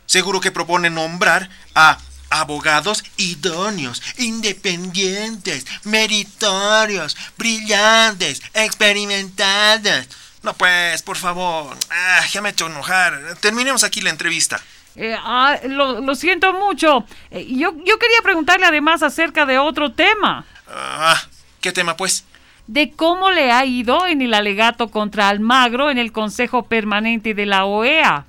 Seguro 0.06 0.42
que 0.42 0.52
propone 0.52 0.90
nombrar 0.90 1.50
a 1.76 2.00
abogados 2.30 3.04
idóneos, 3.18 4.02
independientes, 4.18 5.66
meritorios, 5.84 7.18
brillantes, 7.38 8.42
experimentados. 8.54 10.08
No, 10.42 10.54
pues, 10.54 11.02
por 11.02 11.18
favor. 11.18 11.76
Ah, 11.90 12.22
ya 12.32 12.42
me 12.42 12.50
he 12.50 12.52
hecho 12.52 12.68
enojar. 12.68 13.36
Terminemos 13.42 13.84
aquí 13.84 14.02
la 14.02 14.10
entrevista. 14.10 14.62
Eh, 14.96 15.16
ah, 15.18 15.58
lo, 15.66 16.16
siento 16.16 16.54
mucho. 16.54 17.06
Eh, 17.32 17.46
yo, 17.50 17.74
yo 17.86 17.98
quería 18.00 18.22
preguntarle 18.24 18.66
además 18.66 19.04
acerca 19.04 19.46
de 19.46 19.58
otro 19.58 19.92
tema. 19.92 20.46
Ah, 20.68 21.22
¿qué 21.62 21.72
tema, 21.72 21.98
pues? 21.98 22.26
De 22.68 22.92
cómo 22.92 23.32
le 23.32 23.52
ha 23.52 23.66
ido 23.66 24.08
en 24.08 24.22
el 24.22 24.34
alegato 24.34 24.90
contra 24.90 25.30
Almagro 25.30 25.90
en 25.90 25.98
el 25.98 26.12
Consejo 26.12 26.64
Permanente 26.64 27.34
de 27.34 27.46
la 27.46 27.66
OEA. 27.66 28.26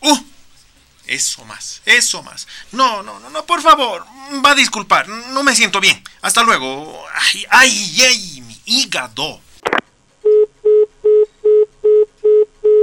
¡Uh! 0.00 0.31
Eso 1.06 1.44
más, 1.44 1.82
eso 1.84 2.22
más. 2.22 2.46
No, 2.70 3.02
no, 3.02 3.18
no, 3.20 3.30
no, 3.30 3.44
por 3.44 3.60
favor, 3.60 4.06
va 4.44 4.52
a 4.52 4.54
disculpar, 4.54 5.08
no 5.08 5.42
me 5.42 5.54
siento 5.54 5.80
bien. 5.80 6.02
Hasta 6.20 6.42
luego. 6.42 7.04
Ay, 7.14 7.44
ay, 7.50 8.02
ay, 8.02 8.40
mi 8.42 8.60
hígado. 8.64 9.40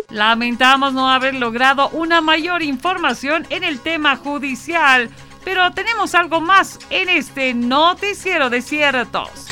Lamentamos 0.10 0.94
no 0.94 1.10
haber 1.10 1.36
logrado 1.36 1.90
una 1.90 2.20
mayor 2.20 2.64
información 2.64 3.46
en 3.50 3.64
el 3.64 3.80
tema 3.80 4.16
judicial, 4.16 5.10
pero 5.46 5.72
tenemos 5.74 6.16
algo 6.16 6.42
más 6.42 6.80
en 6.90 7.10
este 7.10 7.54
noticiero 7.54 8.50
de 8.50 8.62
ciertos. 8.62 9.49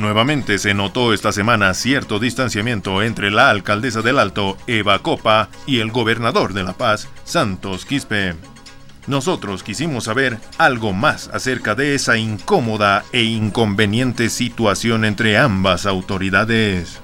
Nuevamente 0.00 0.56
se 0.58 0.72
notó 0.72 1.12
esta 1.12 1.30
semana 1.30 1.74
cierto 1.74 2.18
distanciamiento 2.18 3.02
entre 3.02 3.30
la 3.30 3.50
alcaldesa 3.50 4.00
del 4.00 4.18
Alto, 4.18 4.56
Eva 4.66 5.00
Copa, 5.00 5.50
y 5.66 5.80
el 5.80 5.90
gobernador 5.90 6.54
de 6.54 6.62
La 6.62 6.72
Paz, 6.72 7.06
Santos 7.24 7.84
Quispe. 7.84 8.34
Nosotros 9.06 9.62
quisimos 9.62 10.04
saber 10.04 10.38
algo 10.56 10.94
más 10.94 11.28
acerca 11.34 11.74
de 11.74 11.94
esa 11.94 12.16
incómoda 12.16 13.04
e 13.12 13.24
inconveniente 13.24 14.30
situación 14.30 15.04
entre 15.04 15.36
ambas 15.36 15.84
autoridades. 15.84 16.98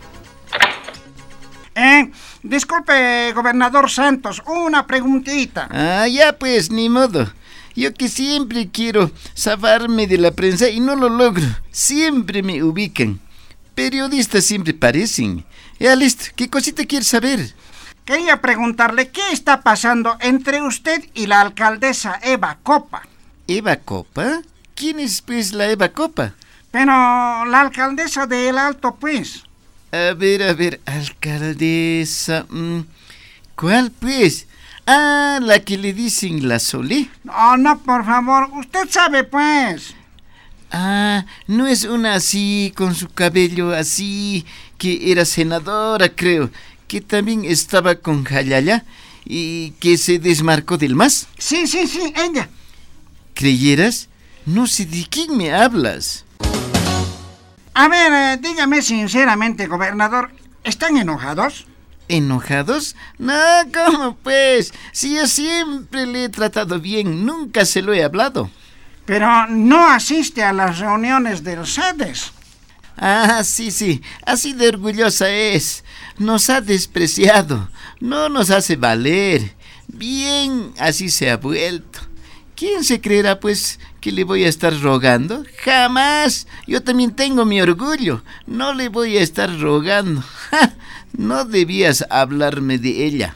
Eh, 1.75 2.11
disculpe, 2.43 3.31
gobernador 3.35 3.91
Santos, 3.91 4.43
una 4.47 4.87
preguntita. 4.87 5.69
Ah, 5.71 6.09
ya 6.09 6.33
pues, 6.33 6.71
ni 6.71 6.89
modo. 6.89 7.29
Yo 7.77 7.93
que 7.93 8.09
siempre 8.09 8.71
quiero 8.71 9.11
zafarme 9.37 10.07
de 10.07 10.17
la 10.17 10.31
prensa 10.31 10.71
y 10.71 10.81
no 10.81 10.97
lo 10.97 11.11
logro. 11.11 11.45
Siempre 11.71 12.43
me 12.43 12.63
ubican. 12.63 13.21
Periodistas 13.75 14.47
siempre 14.47 14.73
parecen. 14.73 15.45
Ya 15.79 15.95
listo, 15.95 16.25
¿qué 16.35 16.49
cosita 16.49 16.87
quieres 16.87 17.09
saber? 17.09 17.55
Quería 18.07 18.41
preguntarle 18.41 19.11
qué 19.11 19.21
está 19.31 19.61
pasando 19.61 20.17
entre 20.21 20.63
usted 20.63 21.05
y 21.13 21.27
la 21.27 21.43
alcaldesa 21.43 22.19
Eva 22.23 22.59
Copa. 22.63 23.03
¿Eva 23.47 23.77
Copa? 23.77 24.41
¿Quién 24.75 24.99
es 24.99 25.21
pues 25.21 25.53
la 25.53 25.69
Eva 25.69 25.91
Copa? 25.91 26.33
Pero 26.71 26.93
la 27.45 27.61
alcaldesa 27.61 28.27
de 28.27 28.49
El 28.49 28.59
Alto, 28.59 28.97
pues. 28.97 29.43
A 29.93 30.15
ver, 30.15 30.43
a 30.43 30.55
ver, 30.55 30.81
alcaldesa. 30.87 32.47
Mm, 32.49 32.81
¿Cuál 33.55 33.91
pues? 33.91 34.46
Ah, 34.87 35.41
la 35.43 35.61
que 35.61 35.77
le 35.77 35.93
dicen 35.93 36.47
la 36.49 36.61
Solé. 36.61 37.11
No, 37.25 37.57
no, 37.57 37.79
por 37.79 38.05
favor. 38.05 38.49
Usted 38.55 38.89
sabe, 38.89 39.25
pues. 39.25 39.95
Ah, 40.71 41.27
no 41.47 41.67
es 41.67 41.85
una 41.85 42.15
así, 42.15 42.73
con 42.77 42.95
su 42.95 43.09
cabello 43.09 43.73
así, 43.73 44.45
que 44.79 45.11
era 45.11 45.25
senadora, 45.25 46.09
creo, 46.09 46.51
que 46.89 47.01
también 47.01 47.45
estaba 47.45 47.97
con 47.97 48.25
Jayaya 48.25 48.85
y 49.25 49.71
que 49.81 49.99
se 49.99 50.19
desmarcó 50.19 50.77
del 50.77 50.95
MAS. 50.95 51.27
Sí, 51.39 51.67
sí, 51.67 51.87
sí, 51.87 52.13
ella. 52.17 52.49
¿Creyeras? 53.35 54.09
No 54.45 54.67
sé 54.67 54.87
de 54.87 55.07
quién 55.11 55.37
me 55.37 55.53
hablas. 55.53 56.25
A 57.75 57.89
ver, 57.89 58.13
eh, 58.13 58.39
dígame 58.41 58.83
sinceramente, 58.83 59.67
gobernador, 59.67 60.31
¿están 60.65 60.97
enojados? 60.97 61.67
¿Enojados? 62.09 62.97
No, 63.19 63.35
¿cómo 63.73 64.17
pues? 64.23 64.73
Si 64.93 65.15
yo 65.15 65.27
siempre 65.27 66.07
le 66.07 66.25
he 66.25 66.29
tratado 66.29 66.81
bien, 66.81 67.27
nunca 67.27 67.65
se 67.65 67.83
lo 67.83 67.93
he 67.93 68.05
hablado. 68.05 68.51
Pero 69.05 69.47
no 69.49 69.89
asiste 69.89 70.43
a 70.43 70.53
las 70.53 70.79
reuniones 70.79 71.43
del 71.43 71.67
SEDES. 71.67 72.33
Ah, 72.97 73.43
sí, 73.45 73.71
sí, 73.71 74.03
así 74.25 74.53
de 74.53 74.69
orgullosa 74.69 75.31
es. 75.31 75.85
Nos 76.19 76.49
ha 76.49 76.61
despreciado, 76.61 77.69
no 78.01 78.29
nos 78.29 78.51
hace 78.51 78.77
valer. 78.77 79.55
Bien, 79.89 80.73
así 80.79 81.11
se 81.11 81.31
ha 81.31 81.37
vuelto. 81.37 82.01
¿Quién 82.57 82.85
se 82.85 83.03
creerá, 83.03 83.39
pues, 83.39 83.79
que 84.01 84.11
le 84.11 84.25
voy 84.25 84.45
a 84.45 84.49
estar 84.49 84.73
rogando? 84.81 85.45
Jamás. 85.63 86.47
Yo 86.67 86.83
también 86.83 87.15
tengo 87.15 87.45
mi 87.45 87.61
orgullo. 87.61 88.23
No 88.47 88.73
le 88.73 88.89
voy 88.89 89.19
a 89.19 89.21
estar 89.21 89.61
rogando. 89.61 90.25
No 91.17 91.45
debías 91.45 92.05
hablarme 92.11 92.79
de 92.79 93.05
ella. 93.05 93.35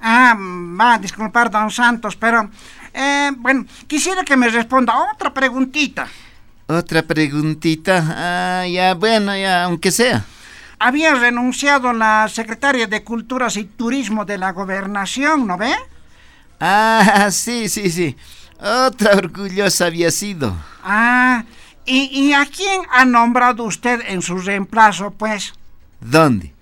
Ah, 0.00 0.36
va 0.38 0.94
a 0.94 0.98
disculpar, 0.98 1.50
don 1.50 1.70
Santos, 1.70 2.16
pero... 2.16 2.50
Eh, 2.94 3.30
bueno, 3.36 3.66
quisiera 3.86 4.24
que 4.24 4.36
me 4.36 4.48
responda 4.48 4.94
otra 5.12 5.32
preguntita. 5.32 6.08
Otra 6.66 7.02
preguntita. 7.02 8.62
Ah, 8.62 8.66
ya, 8.66 8.94
bueno, 8.94 9.36
ya, 9.36 9.64
aunque 9.64 9.90
sea. 9.90 10.24
Había 10.78 11.14
renunciado 11.14 11.92
la 11.92 12.28
secretaria 12.28 12.86
de 12.86 13.02
Culturas 13.02 13.56
y 13.56 13.64
Turismo 13.64 14.24
de 14.24 14.38
la 14.38 14.52
Gobernación, 14.52 15.46
¿no 15.46 15.56
ve? 15.56 15.74
Ah, 16.60 17.28
sí, 17.30 17.68
sí, 17.68 17.90
sí. 17.90 18.16
Otra 18.60 19.12
orgullosa 19.12 19.86
había 19.86 20.10
sido. 20.10 20.56
Ah, 20.82 21.44
¿y, 21.84 22.04
y 22.12 22.32
a 22.32 22.46
quién 22.46 22.82
ha 22.90 23.04
nombrado 23.04 23.64
usted 23.64 24.00
en 24.06 24.22
su 24.22 24.38
reemplazo, 24.38 25.10
pues? 25.12 25.52
¿Dónde? 26.00 26.52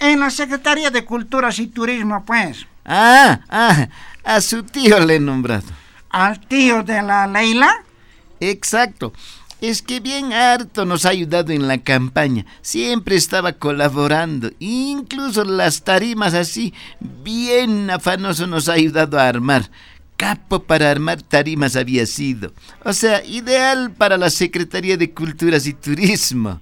En 0.00 0.20
la 0.20 0.30
Secretaría 0.30 0.90
de 0.90 1.04
Culturas 1.04 1.58
y 1.58 1.68
Turismo, 1.68 2.24
pues. 2.24 2.66
Ah, 2.84 3.40
ah, 3.48 3.88
a 4.24 4.40
su 4.40 4.62
tío 4.62 5.00
le 5.00 5.16
he 5.16 5.20
nombrado. 5.20 5.66
¿Al 6.10 6.40
tío 6.40 6.82
de 6.82 7.02
la 7.02 7.26
Leila? 7.26 7.84
Exacto. 8.40 9.12
Es 9.60 9.80
que 9.80 10.00
bien 10.00 10.34
harto 10.34 10.84
nos 10.84 11.06
ha 11.06 11.10
ayudado 11.10 11.52
en 11.52 11.66
la 11.66 11.78
campaña. 11.78 12.44
Siempre 12.60 13.16
estaba 13.16 13.54
colaborando. 13.54 14.50
Incluso 14.58 15.44
las 15.44 15.82
tarimas 15.82 16.34
así, 16.34 16.74
bien 17.00 17.90
afanoso 17.90 18.46
nos 18.46 18.68
ha 18.68 18.74
ayudado 18.74 19.18
a 19.18 19.28
armar. 19.28 19.70
Capo 20.18 20.62
para 20.62 20.90
armar 20.90 21.22
tarimas 21.22 21.74
había 21.74 22.06
sido. 22.06 22.52
O 22.84 22.92
sea, 22.92 23.24
ideal 23.24 23.92
para 23.92 24.16
la 24.16 24.30
Secretaría 24.30 24.96
de 24.96 25.12
Culturas 25.12 25.66
y 25.66 25.72
Turismo. 25.72 26.60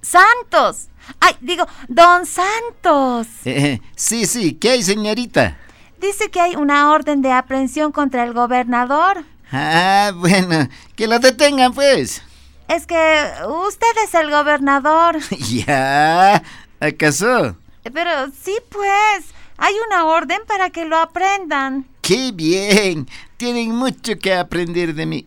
Santos. 0.00 0.88
Ay, 1.20 1.34
digo, 1.40 1.66
don 1.88 2.26
Santos. 2.26 3.26
Eh, 3.44 3.80
sí, 3.96 4.26
sí, 4.26 4.54
¿qué 4.54 4.70
hay, 4.70 4.82
señorita? 4.82 5.56
Dice 6.00 6.30
que 6.30 6.40
hay 6.40 6.56
una 6.56 6.90
orden 6.90 7.22
de 7.22 7.32
aprehensión 7.32 7.92
contra 7.92 8.24
el 8.24 8.32
gobernador. 8.32 9.24
Ah, 9.50 10.12
bueno, 10.14 10.68
que 10.94 11.06
lo 11.06 11.18
detengan, 11.18 11.72
pues. 11.72 12.22
Es 12.68 12.86
que 12.86 13.30
usted 13.66 13.86
es 14.04 14.14
el 14.14 14.30
gobernador. 14.30 15.18
ya, 15.38 16.42
¿acaso? 16.80 17.56
Pero 17.82 18.10
sí, 18.42 18.56
pues, 18.68 19.24
hay 19.56 19.74
una 19.88 20.04
orden 20.04 20.40
para 20.46 20.70
que 20.70 20.84
lo 20.84 20.98
aprendan. 20.98 21.86
¡Qué 22.02 22.30
bien! 22.32 23.08
Tienen 23.36 23.74
mucho 23.74 24.18
que 24.18 24.34
aprender 24.34 24.94
de 24.94 25.06
mí. 25.06 25.26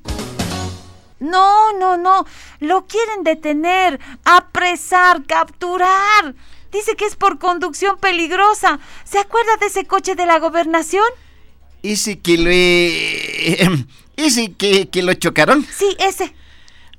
No, 1.21 1.71
no, 1.79 1.95
no. 1.95 2.25
Lo 2.59 2.85
quieren 2.87 3.23
detener, 3.23 3.99
apresar, 4.25 5.23
capturar. 5.25 6.35
Dice 6.73 6.95
que 6.97 7.05
es 7.05 7.15
por 7.15 7.39
conducción 7.39 7.97
peligrosa. 7.99 8.79
¿Se 9.05 9.19
acuerda 9.19 9.55
de 9.59 9.67
ese 9.67 9.85
coche 9.85 10.15
de 10.15 10.25
la 10.25 10.39
gobernación? 10.39 11.05
Ese 11.83 12.19
que 12.19 12.37
lo... 12.37 12.49
he- 12.51 13.85
Ese 14.17 14.51
que, 14.53 14.89
que 14.89 15.01
lo 15.03 15.13
chocaron. 15.13 15.65
Sí, 15.75 15.95
ese. 15.99 16.33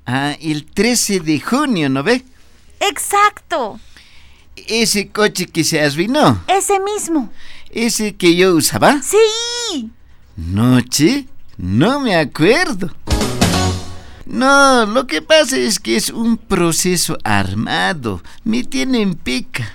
Ah, 0.06 0.34
el 0.40 0.64
13 0.66 1.20
de 1.20 1.38
junio, 1.40 1.88
¿no 1.88 2.02
ve? 2.02 2.24
Exacto. 2.80 3.78
Ese 4.56 5.08
coche 5.10 5.46
que 5.46 5.62
se 5.64 5.80
arruinó. 5.80 6.42
Ese 6.48 6.80
mismo. 6.80 7.30
Ese 7.70 8.14
que 8.16 8.34
yo 8.34 8.54
usaba. 8.54 9.00
Sí. 9.02 9.90
Noche, 10.36 11.26
no 11.56 12.00
me 12.00 12.16
acuerdo. 12.16 12.90
No, 14.32 14.86
lo 14.86 15.06
que 15.06 15.20
pasa 15.20 15.58
es 15.58 15.78
que 15.78 15.94
es 15.94 16.08
un 16.08 16.38
proceso 16.38 17.18
armado. 17.22 18.22
Me 18.44 18.64
tienen 18.64 19.14
pica. 19.14 19.70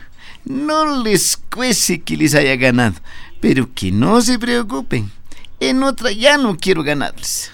No 0.46 1.04
les 1.04 1.38
cuece 1.38 2.02
que 2.02 2.18
les 2.18 2.34
haya 2.34 2.56
ganado. 2.56 2.96
Pero 3.40 3.72
que 3.76 3.92
no 3.92 4.20
se 4.20 4.40
preocupen. 4.40 5.12
En 5.60 5.84
otra 5.84 6.12
ya 6.12 6.40
no 6.40 6.58
quiero 6.58 6.82
ganarles. 6.82 7.52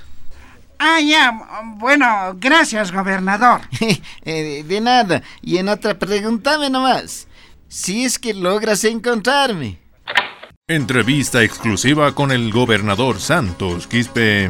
Ah, 0.79 1.01
ya. 1.01 1.37
Bueno, 1.75 2.07
gracias, 2.37 2.93
gobernador. 2.93 3.59
Eh, 4.23 4.63
de 4.65 4.79
nada. 4.79 5.23
Y 5.41 5.57
en 5.57 5.67
otra 5.67 5.99
pregúntame 5.99 6.69
nomás. 6.69 7.27
Si 7.67 8.05
es 8.05 8.17
que 8.17 8.33
logras 8.33 8.85
encontrarme. 8.85 9.77
Entrevista 10.69 11.43
exclusiva 11.43 12.15
con 12.15 12.31
el 12.31 12.49
gobernador 12.53 13.19
Santos 13.19 13.87
Quispe. 13.87 14.49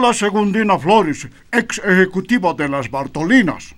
Hola, 0.00 0.14
Segundina 0.14 0.78
Flores, 0.78 1.26
ex 1.50 1.78
ejecutiva 1.78 2.54
de 2.54 2.68
las 2.68 2.88
Bartolinas. 2.88 3.74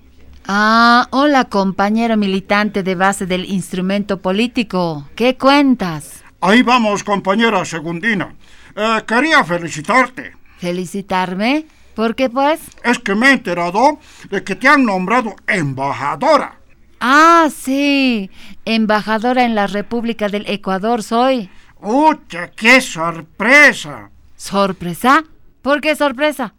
Ah, 0.46 1.09
hola 1.12 1.46
compañero 1.46 2.18
militante 2.18 2.83
de 2.83 2.94
base 2.94 3.24
del 3.24 3.46
instrumento 3.46 4.20
político. 4.20 5.09
¿Qué 5.16 5.38
cuentas? 5.38 6.22
Ahí 6.42 6.61
vamos, 6.61 7.04
compañera 7.04 7.64
Segundina. 7.64 8.35
Eh, 8.76 9.02
quería 9.06 9.42
felicitarte. 9.44 10.37
¿Felicitarme? 10.59 11.64
¿Por 11.94 12.14
qué 12.14 12.28
pues? 12.28 12.61
Es 12.85 12.98
que 12.98 13.14
me 13.14 13.30
he 13.30 13.33
enterado 13.33 13.98
de 14.28 14.44
que 14.44 14.56
te 14.56 14.68
han 14.68 14.85
nombrado 14.85 15.35
embajadora. 15.46 16.61
Ah, 17.00 17.48
sí. 17.50 18.30
Embajadora 18.66 19.46
en 19.46 19.54
la 19.54 19.66
República 19.66 20.28
del 20.28 20.44
Ecuador 20.50 21.02
soy. 21.02 21.48
¡Ucha, 21.80 22.50
qué 22.50 22.83
sorpresa! 22.83 24.11
¿Sorpresa? 24.37 25.24
¿Por 25.62 25.80
qué 25.80 25.94
sorpresa? 25.96 26.54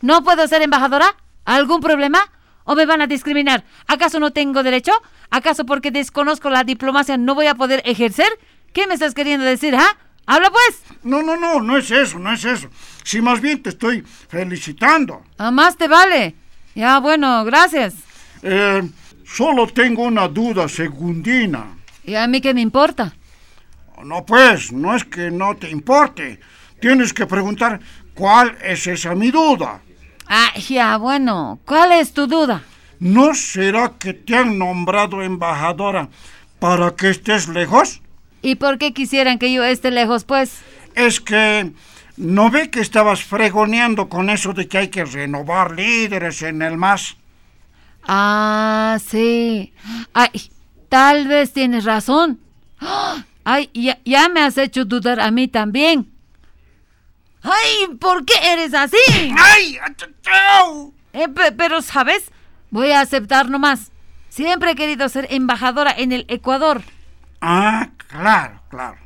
¿No 0.00 0.22
puedo 0.22 0.46
ser 0.46 0.62
embajadora? 0.62 1.16
¿Algún 1.44 1.80
problema? 1.80 2.18
¿O 2.64 2.74
me 2.74 2.86
van 2.86 3.02
a 3.02 3.06
discriminar? 3.06 3.64
¿Acaso 3.86 4.20
no 4.20 4.30
tengo 4.30 4.62
derecho? 4.62 4.92
¿Acaso 5.30 5.66
porque 5.66 5.90
desconozco 5.90 6.50
la 6.50 6.64
diplomacia 6.64 7.16
no 7.16 7.34
voy 7.34 7.46
a 7.46 7.54
poder 7.54 7.82
ejercer? 7.84 8.28
¿Qué 8.72 8.86
me 8.86 8.94
estás 8.94 9.14
queriendo 9.14 9.44
decir, 9.44 9.74
ah? 9.74 9.96
¡Habla 10.26 10.50
pues! 10.50 10.82
No, 11.02 11.22
no, 11.22 11.36
no, 11.36 11.60
no 11.60 11.76
es 11.76 11.90
eso, 11.90 12.18
no 12.18 12.32
es 12.32 12.44
eso. 12.44 12.68
Si 13.02 13.20
más 13.20 13.40
bien 13.40 13.62
te 13.62 13.70
estoy 13.70 14.02
felicitando. 14.02 15.22
A 15.36 15.50
más 15.50 15.76
te 15.76 15.86
vale. 15.86 16.34
Ya, 16.74 16.98
bueno, 16.98 17.44
gracias. 17.44 17.94
Eh, 18.42 18.82
solo 19.26 19.66
tengo 19.66 20.04
una 20.04 20.28
duda, 20.28 20.68
segundina. 20.68 21.76
¿Y 22.04 22.14
a 22.14 22.26
mí 22.26 22.40
qué 22.40 22.54
me 22.54 22.62
importa? 22.62 23.14
No, 24.02 24.24
pues, 24.24 24.72
no 24.72 24.96
es 24.96 25.04
que 25.04 25.30
no 25.30 25.56
te 25.56 25.70
importe. 25.70 26.40
Tienes 26.80 27.12
que 27.12 27.26
preguntar 27.26 27.80
cuál 28.14 28.56
es 28.62 28.86
esa 28.86 29.14
mi 29.14 29.30
duda. 29.30 29.80
Ah, 30.26 30.52
ya, 30.68 30.96
bueno. 30.96 31.58
¿Cuál 31.66 31.92
es 31.92 32.12
tu 32.12 32.26
duda? 32.26 32.62
¿No 32.98 33.34
será 33.34 33.92
que 33.98 34.14
te 34.14 34.36
han 34.36 34.58
nombrado 34.58 35.22
embajadora 35.22 36.08
para 36.58 36.94
que 36.96 37.10
estés 37.10 37.48
lejos? 37.48 38.00
¿Y 38.40 38.54
por 38.54 38.78
qué 38.78 38.92
quisieran 38.92 39.38
que 39.38 39.52
yo 39.52 39.64
esté 39.64 39.90
lejos, 39.90 40.24
pues? 40.24 40.62
Es 40.94 41.20
que 41.20 41.72
¿no 42.16 42.50
ve 42.50 42.70
que 42.70 42.80
estabas 42.80 43.22
fregoneando 43.22 44.08
con 44.08 44.30
eso 44.30 44.52
de 44.52 44.68
que 44.68 44.78
hay 44.78 44.88
que 44.88 45.04
renovar 45.04 45.72
líderes 45.72 46.42
en 46.42 46.62
el 46.62 46.76
MAS? 46.76 47.16
Ah, 48.06 48.98
sí. 49.04 49.72
Ay, 50.12 50.30
tal 50.88 51.26
vez 51.26 51.52
tienes 51.52 51.84
razón. 51.84 52.38
Ay, 53.46 53.68
ya, 53.74 53.98
ya 54.06 54.30
me 54.30 54.40
has 54.40 54.56
hecho 54.56 54.86
dudar 54.86 55.20
a 55.20 55.30
mí 55.30 55.48
también. 55.48 56.13
Ay, 57.44 57.94
¿por 58.00 58.24
qué 58.24 58.34
eres 58.42 58.72
así? 58.74 58.96
¡Ay! 59.38 59.78
¡Chao! 60.22 60.92
Eh, 61.12 61.28
pe- 61.28 61.52
pero, 61.52 61.82
¿sabes? 61.82 62.30
Voy 62.70 62.90
a 62.90 63.00
aceptar 63.00 63.48
nomás. 63.50 63.92
Siempre 64.30 64.72
he 64.72 64.74
querido 64.74 65.08
ser 65.08 65.28
embajadora 65.30 65.92
en 65.96 66.12
el 66.12 66.24
Ecuador. 66.28 66.82
Ah, 67.40 67.90
claro, 68.08 68.60
claro. 68.70 68.96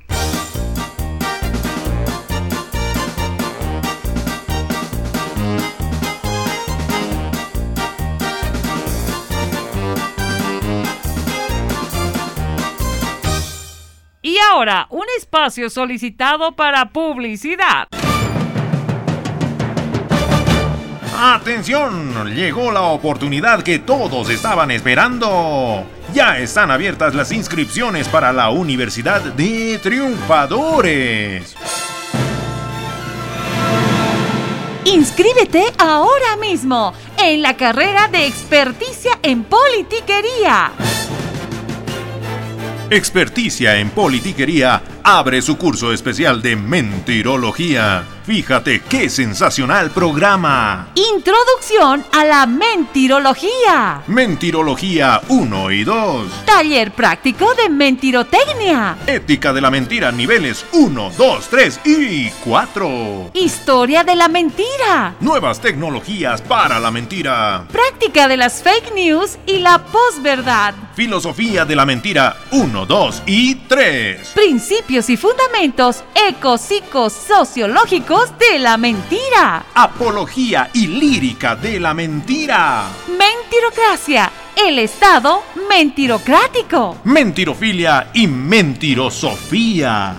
Y 14.20 14.36
ahora, 14.38 14.86
un 14.90 15.06
espacio 15.16 15.70
solicitado 15.70 16.52
para 16.56 16.90
publicidad. 16.90 17.88
¡Atención! 21.20 22.32
Llegó 22.32 22.70
la 22.70 22.82
oportunidad 22.82 23.64
que 23.64 23.80
todos 23.80 24.30
estaban 24.30 24.70
esperando. 24.70 25.84
Ya 26.14 26.38
están 26.38 26.70
abiertas 26.70 27.12
las 27.12 27.32
inscripciones 27.32 28.06
para 28.06 28.32
la 28.32 28.50
Universidad 28.50 29.20
de 29.20 29.80
Triunfadores. 29.82 31.56
Inscríbete 34.84 35.64
ahora 35.76 36.36
mismo 36.40 36.94
en 37.18 37.42
la 37.42 37.56
carrera 37.56 38.06
de 38.06 38.24
experticia 38.24 39.18
en 39.20 39.42
politiquería. 39.42 40.70
Experticia 42.90 43.76
en 43.80 43.90
politiquería 43.90 44.80
abre 45.02 45.42
su 45.42 45.58
curso 45.58 45.92
especial 45.92 46.40
de 46.42 46.54
mentirología. 46.54 48.04
Fíjate 48.28 48.82
qué 48.82 49.08
sensacional 49.08 49.90
programa. 49.90 50.88
Introducción 50.94 52.04
a 52.12 52.26
la 52.26 52.44
mentirología. 52.44 54.02
Mentirología 54.06 55.22
1 55.28 55.70
y 55.70 55.82
2. 55.82 56.44
Taller 56.44 56.92
práctico 56.92 57.54
de 57.54 57.70
mentirotecnia. 57.70 58.98
Ética 59.06 59.54
de 59.54 59.62
la 59.62 59.70
mentira 59.70 60.12
niveles 60.12 60.66
1, 60.72 61.12
2, 61.16 61.48
3 61.48 61.80
y 61.86 62.28
4. 62.44 63.30
Historia 63.32 64.04
de 64.04 64.14
la 64.14 64.28
mentira. 64.28 65.14
Nuevas 65.20 65.62
tecnologías 65.62 66.42
para 66.42 66.78
la 66.78 66.90
mentira. 66.90 67.64
Práctica 67.72 68.28
de 68.28 68.36
las 68.36 68.62
fake 68.62 68.92
news 68.94 69.38
y 69.46 69.60
la 69.60 69.78
posverdad. 69.78 70.74
Filosofía 70.94 71.64
de 71.64 71.76
la 71.76 71.86
mentira 71.86 72.36
1, 72.50 72.84
2 72.84 73.22
y 73.24 73.54
3. 73.54 74.32
Principios 74.34 75.08
y 75.08 75.16
fundamentos 75.16 76.04
de 78.26 78.58
la 78.58 78.76
mentira. 78.76 79.66
Apología 79.74 80.70
y 80.74 80.88
lírica 80.88 81.54
de 81.54 81.78
la 81.78 81.94
mentira. 81.94 82.86
Mentirocracia. 83.06 84.30
El 84.56 84.80
Estado 84.80 85.44
mentirocrático. 85.68 86.98
Mentirofilia 87.04 88.10
y 88.12 88.26
mentirosofía. 88.26 90.16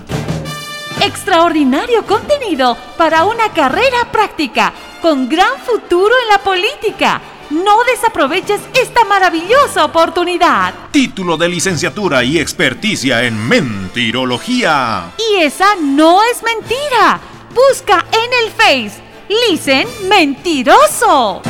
Extraordinario 1.02 2.06
contenido 2.06 2.78
para 2.98 3.26
una 3.26 3.52
carrera 3.52 4.10
práctica 4.10 4.72
con 5.02 5.28
gran 5.28 5.60
futuro 5.66 6.16
en 6.24 6.30
la 6.30 6.38
política. 6.42 7.22
No 7.50 7.84
desaproveches 7.84 8.62
esta 8.76 9.04
maravillosa 9.06 9.84
oportunidad. 9.84 10.74
Título 10.92 11.36
de 11.36 11.50
licenciatura 11.50 12.24
y 12.24 12.40
experticia 12.40 13.24
en 13.24 13.46
mentirología. 13.46 15.12
Y 15.18 15.42
esa 15.42 15.76
no 15.82 16.22
es 16.24 16.42
mentira. 16.44 17.20
Busca 17.54 18.06
en 18.12 18.46
el 18.46 18.52
Face. 18.52 19.02
Licen 19.50 19.88
Mentiroso. 20.08 21.42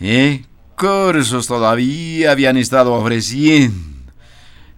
¿Eh? 0.00 0.44
Cursos 0.76 1.46
todavía 1.46 2.32
habían 2.32 2.56
estado 2.56 2.92
ofreciendo. 2.94 3.92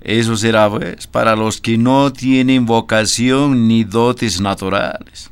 Eso 0.03 0.37
será, 0.37 0.69
pues, 0.69 1.07
para 1.07 1.35
los 1.35 1.63
que 1.63 1.79
no 1.79 2.13
tienen 2.13 2.67
vocación 2.67 3.67
ni 3.67 3.85
dotes 3.85 4.39
naturales. 4.39 5.31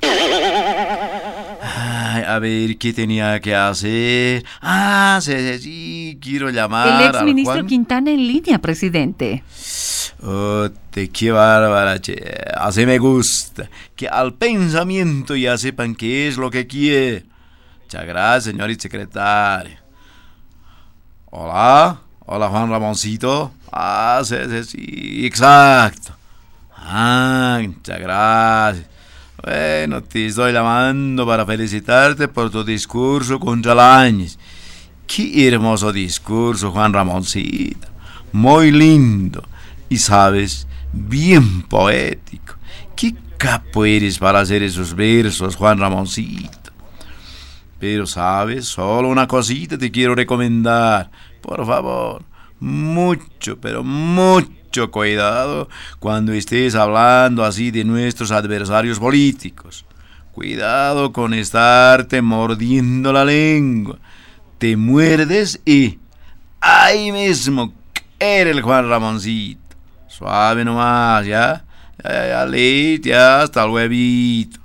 A 2.33 2.39
ver, 2.39 2.79
¿qué 2.79 2.95
tenía 2.95 3.39
que 3.41 3.55
hacer? 3.55 4.43
Ah, 4.63 5.19
sí, 5.21 5.59
sí, 5.59 6.19
quiero 6.19 6.49
llamar 6.49 7.03
El 7.03 7.09
ex 7.09 7.17
al 7.19 7.25
ministro 7.27 7.55
Juan. 7.57 7.67
Quintana 7.67 8.11
en 8.11 8.27
línea, 8.27 8.59
presidente. 8.59 9.45
Oh, 10.23 10.67
te 10.91 11.11
qué 11.11 11.31
bárbara, 11.31 12.01
che. 12.01 12.17
Así 12.57 12.87
me 12.87 12.97
gusta. 12.97 13.69
Que 13.95 14.09
al 14.09 14.33
pensamiento 14.33 15.37
ya 15.37 15.59
sepan 15.59 15.95
qué 15.95 16.27
es 16.27 16.39
lo 16.39 16.51
que 16.51 16.67
quiere. 16.67 17.27
Muchas 17.83 18.07
gracias, 18.07 18.45
señorita 18.45 18.81
secretaria. 18.81 19.83
Hola, 21.27 22.01
hola 22.25 22.49
Juan 22.49 22.71
Ramoncito. 22.71 23.53
Ah, 23.71 24.23
sí, 24.25 24.37
sí, 24.49 24.65
sí, 24.65 25.27
exacto. 25.27 26.17
Ah, 26.75 27.61
muchas 27.63 28.01
gracias. 28.01 28.92
Bueno, 29.45 30.05
te 30.05 30.27
estoy 30.27 30.53
llamando 30.53 31.27
para 31.27 31.45
felicitarte 31.45 32.29
por 32.29 32.49
tu 32.49 32.63
discurso 32.63 33.41
contra 33.41 33.75
Lañez. 33.75 34.39
Qué 35.05 35.49
hermoso 35.49 35.93
discurso, 35.93 36.71
Juan 36.71 36.93
Ramoncito. 36.93 37.89
Muy 38.31 38.71
lindo. 38.71 39.43
Y 39.89 39.99
sabes, 39.99 40.69
bien 40.93 41.63
poético. 41.63 42.55
Qué 42.95 43.17
capo 43.37 43.85
eres 43.85 44.17
para 44.17 44.39
hacer 44.39 44.63
esos 44.63 44.95
versos, 44.95 45.57
Juan 45.57 45.79
Ramoncito. 45.81 46.71
Pero 47.81 48.07
sabes, 48.07 48.67
solo 48.67 49.09
una 49.09 49.27
cosita 49.27 49.77
te 49.77 49.91
quiero 49.91 50.15
recomendar. 50.15 51.11
Por 51.41 51.67
favor, 51.67 52.23
mucho, 52.61 53.59
pero 53.61 53.83
mucho 53.83 54.62
cuidado 54.91 55.69
cuando 55.99 56.33
estés 56.33 56.75
hablando 56.75 57.45
así 57.45 57.71
de 57.71 57.85
nuestros 57.85 58.31
adversarios 58.31 58.99
políticos. 58.99 59.85
Cuidado 60.33 61.13
con 61.13 61.35
estarte 61.35 62.23
mordiendo 62.23 63.13
la 63.13 63.25
lengua. 63.25 63.99
Te 64.59 64.77
muerdes 64.77 65.61
y 65.67 65.99
ahí 66.61 67.13
mismo 67.13 67.75
eres 68.19 68.57
el 68.57 68.63
Juan 68.63 68.89
Ramoncito. 68.89 69.61
Suave 70.09 70.65
nomás, 70.65 71.27
¿ya? 71.27 71.65
Ya, 72.03 72.11
ya, 72.11 72.47
ya, 72.47 73.01
ya, 73.03 73.43
hasta 73.43 73.65
el 73.65 73.71
huevito. 73.71 74.62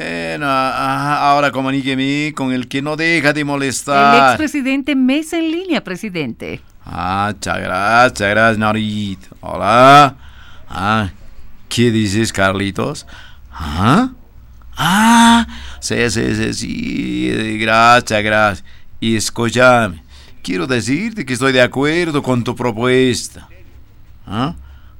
Bueno, 0.00 0.46
ahora 0.50 1.50
comuníqueme 1.50 2.34
con 2.36 2.52
el 2.52 2.68
que 2.68 2.82
no 2.82 2.96
deja 2.96 3.32
de 3.32 3.40
El 3.40 3.46
molestar. 3.46 4.28
expresidente 4.28 4.94
Mesa 4.94 5.38
en 5.38 5.50
línea, 5.50 5.82
presidente. 5.82 6.60
Ah, 6.84 7.32
muchas 7.34 7.58
gracias, 7.58 8.28
gracias, 8.30 8.58
Norito. 8.58 9.28
Hola. 9.40 10.14
Ah, 10.68 11.08
¿qué 11.70 11.90
dices, 11.90 12.30
Carlitos? 12.30 13.06
¿Ah? 13.50 14.10
Ah, 14.76 15.46
sí, 15.80 16.10
sí, 16.10 16.34
sí, 16.34 16.52
sí, 16.52 17.58
gracias, 17.58 18.22
gracias. 18.22 18.64
Y 19.00 19.16
escúchame, 19.16 20.02
quiero 20.42 20.66
decirte 20.66 21.24
que 21.24 21.32
estoy 21.32 21.52
de 21.52 21.62
acuerdo 21.62 22.22
con 22.22 22.44
tu 22.44 22.54
propuesta. 22.54 23.48
¿Ah? 24.26 24.54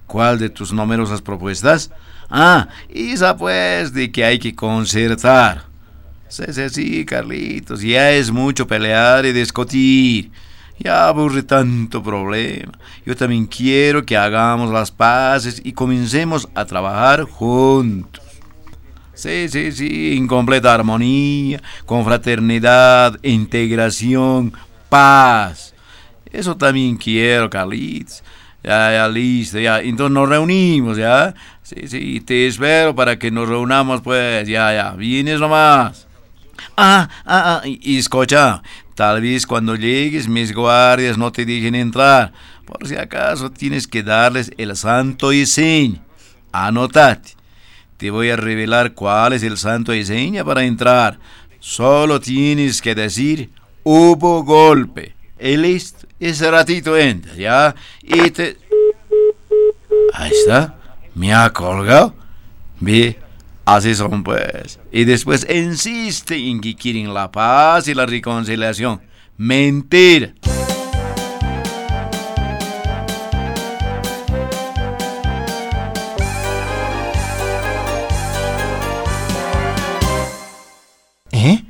¿Cuál 0.07 0.39
de 0.39 0.49
tus 0.49 0.73
numerosas 0.73 1.21
propuestas? 1.21 1.91
Ah, 2.29 2.69
esa 2.89 3.37
pues 3.37 3.93
de 3.93 4.11
que 4.11 4.25
hay 4.25 4.39
que 4.39 4.55
concertar. 4.55 5.65
Sí, 6.29 6.43
sí, 6.51 6.69
sí, 6.71 7.05
Carlitos, 7.05 7.83
ya 7.83 8.11
es 8.11 8.31
mucho 8.31 8.67
pelear 8.67 9.25
y 9.27 9.33
discutir. 9.33 10.31
Ya 10.79 11.09
aburre 11.09 11.43
tanto 11.43 12.03
problema. 12.03 12.73
Yo 13.07 13.17
también 13.17 13.47
quiero 13.47 14.05
que 14.05 14.17
hagamos 14.17 14.71
las 14.71 14.91
paces 14.91 15.63
y 15.65 15.73
comencemos 15.73 16.49
a 16.55 16.65
trabajar 16.65 17.23
juntos. 17.23 18.23
Sí, 19.15 19.49
sí, 19.49 19.73
sí, 19.73 20.15
en 20.17 20.27
completa 20.27 20.75
armonía, 20.75 21.63
con 21.87 22.05
fraternidad, 22.05 23.19
integración, 23.23 24.53
paz. 24.91 25.75
Eso 26.31 26.55
también 26.55 26.99
quiero, 26.99 27.49
Carlitos. 27.49 28.23
Ya, 28.67 28.91
ya, 28.91 29.09
listo, 29.09 29.61
ya. 29.61 29.81
Entonces 29.81 30.13
nos 30.13 30.29
reunimos, 30.29 30.97
¿ya? 30.97 31.33
Sí, 31.63 31.87
sí, 31.87 32.21
te 32.21 32.49
espero 32.49 32.97
para 32.97 33.17
que 33.17 33.31
nos 33.31 33.49
reunamos, 33.49 34.01
pues, 34.01 34.49
ya, 34.49 34.75
ya. 34.75 34.91
Vienes 34.91 35.39
nomás. 35.39 36.09
Ah, 36.77 37.09
ah, 37.25 37.61
ah, 37.63 37.63
y, 37.65 37.97
escucha, 37.97 38.61
tal 38.97 39.21
vez 39.21 39.47
cuando 39.47 39.77
llegues 39.77 40.27
mis 40.27 40.53
guardias 40.53 41.17
no 41.17 41.31
te 41.31 41.45
dejen 41.45 41.77
entrar. 41.77 42.33
Por 42.65 42.89
si 42.89 42.97
acaso 42.97 43.53
tienes 43.53 43.87
que 43.87 44.03
darles 44.03 44.51
el 44.59 44.75
santo 44.75 45.33
y 45.33 45.47
seña. 45.47 46.03
Anotate. 46.51 47.37
Te 47.99 48.11
voy 48.11 48.31
a 48.31 48.37
revelar 48.37 48.95
cuál 48.95 49.35
es 49.35 49.45
el 49.45 49.59
santo 49.59 49.95
y 49.95 50.05
para 50.45 50.65
entrar. 50.65 51.21
Solo 51.61 52.19
tienes 52.19 52.83
que 52.83 52.97
decir, 52.97 53.49
hubo 53.85 54.43
golpe. 54.43 55.15
Y 55.39 55.57
listo, 55.57 56.06
ese 56.19 56.51
ratito 56.51 56.97
entra, 56.97 57.35
¿ya? 57.35 57.75
Y 58.03 58.31
te... 58.31 58.57
Ahí 60.15 60.31
está, 60.31 60.77
me 61.15 61.35
ha 61.35 61.53
colgado. 61.53 62.15
Ve, 62.81 63.19
así 63.65 63.95
son 63.95 64.23
pues. 64.23 64.79
Y 64.91 65.05
después 65.05 65.47
insiste 65.49 66.37
en 66.37 66.61
que 66.61 66.75
quieren 66.75 67.13
la 67.13 67.31
paz 67.31 67.89
y 67.89 67.95
la 67.95 68.07
reconciliación. 68.07 69.03
Mentira. 69.37 70.33
¿Eh? 81.31 81.63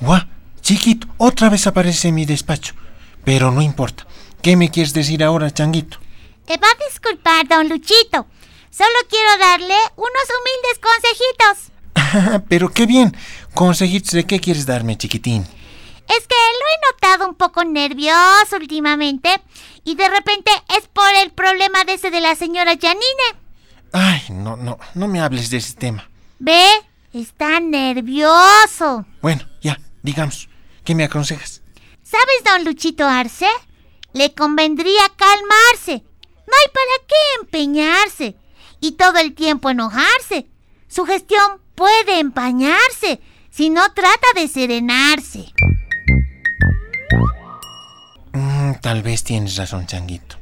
¡Guau! 0.00 0.22
Chiquito, 0.60 1.06
otra 1.16 1.48
vez 1.48 1.66
aparece 1.66 2.08
en 2.08 2.16
mi 2.16 2.26
despacho. 2.26 2.74
Pero 3.28 3.50
no 3.50 3.60
importa. 3.60 4.06
¿Qué 4.40 4.56
me 4.56 4.70
quieres 4.70 4.94
decir 4.94 5.22
ahora, 5.22 5.50
changuito? 5.50 5.98
Te 6.46 6.56
va 6.56 6.66
a 6.66 6.88
disculpar, 6.88 7.46
don 7.46 7.68
Luchito. 7.68 8.26
Solo 8.70 8.98
quiero 9.10 9.36
darle 9.38 9.74
unos 9.96 10.26
humildes 10.38 10.80
consejitos. 10.88 12.42
Pero 12.48 12.70
qué 12.70 12.86
bien. 12.86 13.14
¿Consejitos 13.52 14.12
de 14.12 14.24
qué 14.24 14.40
quieres 14.40 14.64
darme, 14.64 14.96
chiquitín? 14.96 15.42
Es 15.42 16.26
que 16.26 16.36
lo 16.36 16.64
he 16.72 16.90
notado 16.90 17.28
un 17.28 17.34
poco 17.34 17.64
nervioso 17.64 18.56
últimamente 18.58 19.28
y 19.84 19.94
de 19.94 20.08
repente 20.08 20.50
es 20.78 20.88
por 20.88 21.14
el 21.22 21.30
problema 21.30 21.84
de 21.84 21.92
ese 21.92 22.10
de 22.10 22.22
la 22.22 22.34
señora 22.34 22.78
Janine. 22.80 23.36
Ay, 23.92 24.22
no, 24.30 24.56
no, 24.56 24.78
no 24.94 25.06
me 25.06 25.20
hables 25.20 25.50
de 25.50 25.58
ese 25.58 25.74
tema. 25.74 26.08
Ve, 26.38 26.66
está 27.12 27.60
nervioso. 27.60 29.04
Bueno, 29.20 29.42
ya, 29.60 29.78
digamos, 30.02 30.48
¿qué 30.82 30.94
me 30.94 31.04
aconsejas? 31.04 31.57
¿Sabes, 32.10 32.42
don 32.42 32.64
Luchito 32.64 33.06
Arce? 33.06 33.46
Le 34.14 34.32
convendría 34.32 35.02
calmarse. 35.14 36.04
No 36.46 36.54
hay 36.56 36.72
para 36.72 37.06
qué 37.06 37.14
empeñarse 37.42 38.34
y 38.80 38.92
todo 38.92 39.18
el 39.18 39.34
tiempo 39.34 39.68
enojarse. 39.68 40.46
Su 40.88 41.04
gestión 41.04 41.60
puede 41.74 42.18
empañarse 42.18 43.20
si 43.50 43.68
no 43.68 43.92
trata 43.92 44.26
de 44.34 44.48
serenarse. 44.48 45.52
Mm, 48.32 48.72
tal 48.80 49.02
vez 49.02 49.22
tienes 49.22 49.56
razón, 49.56 49.86
Changuito. 49.86 50.36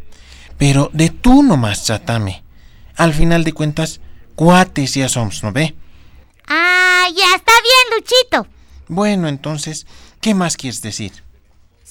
Pero 0.58 0.90
de 0.92 1.10
tú 1.10 1.42
nomás 1.42 1.82
trátame. 1.82 2.44
Al 2.94 3.12
final 3.12 3.42
de 3.42 3.52
cuentas, 3.52 4.00
cuates 4.36 4.94
ya 4.94 5.08
somos, 5.08 5.42
¿no 5.42 5.50
ve? 5.50 5.74
Ah, 6.46 7.08
ya 7.12 7.34
está 7.34 7.52
bien, 7.60 7.98
Luchito. 7.98 8.46
Bueno, 8.86 9.26
entonces, 9.26 9.88
¿qué 10.20 10.32
más 10.32 10.56
quieres 10.56 10.80
decir? 10.80 11.25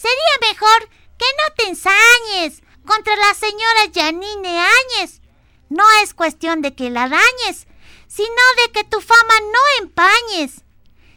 Sería 0.05 0.53
mejor 0.53 0.89
que 1.17 1.25
no 1.39 1.55
te 1.57 1.67
ensañes 1.67 2.61
contra 2.85 3.15
la 3.15 3.33
señora 3.33 3.89
Janine 3.91 4.59
Áñez. 4.59 5.21
No 5.69 5.83
es 6.03 6.13
cuestión 6.13 6.61
de 6.61 6.75
que 6.75 6.91
la 6.91 7.09
dañes, 7.09 7.65
sino 8.07 8.43
de 8.63 8.71
que 8.71 8.83
tu 8.83 9.01
fama 9.01 9.33
no 9.51 9.83
empañes. 9.83 10.63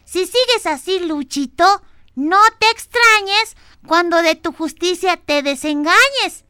Si 0.05 0.25
sigues 0.25 0.65
así, 0.65 1.01
Luchito, 1.01 1.83
no 2.15 2.39
te 2.57 2.67
extrañes 2.71 3.55
cuando 3.85 4.23
de 4.23 4.33
tu 4.33 4.53
justicia 4.53 5.17
te 5.17 5.43
desengañes. 5.43 6.45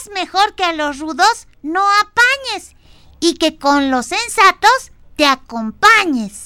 Es 0.00 0.10
mejor 0.12 0.56
que 0.56 0.64
a 0.64 0.72
los 0.72 0.98
rudos 0.98 1.46
no 1.62 1.86
apañes 2.00 2.74
y 3.20 3.34
que 3.34 3.58
con 3.60 3.92
los 3.92 4.06
sensatos 4.06 4.90
te 5.14 5.24
acompañes. 5.24 6.45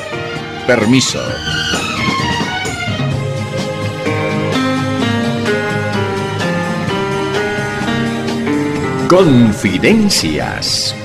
Permiso. 0.67 1.19
Confidencias. 9.09 10.95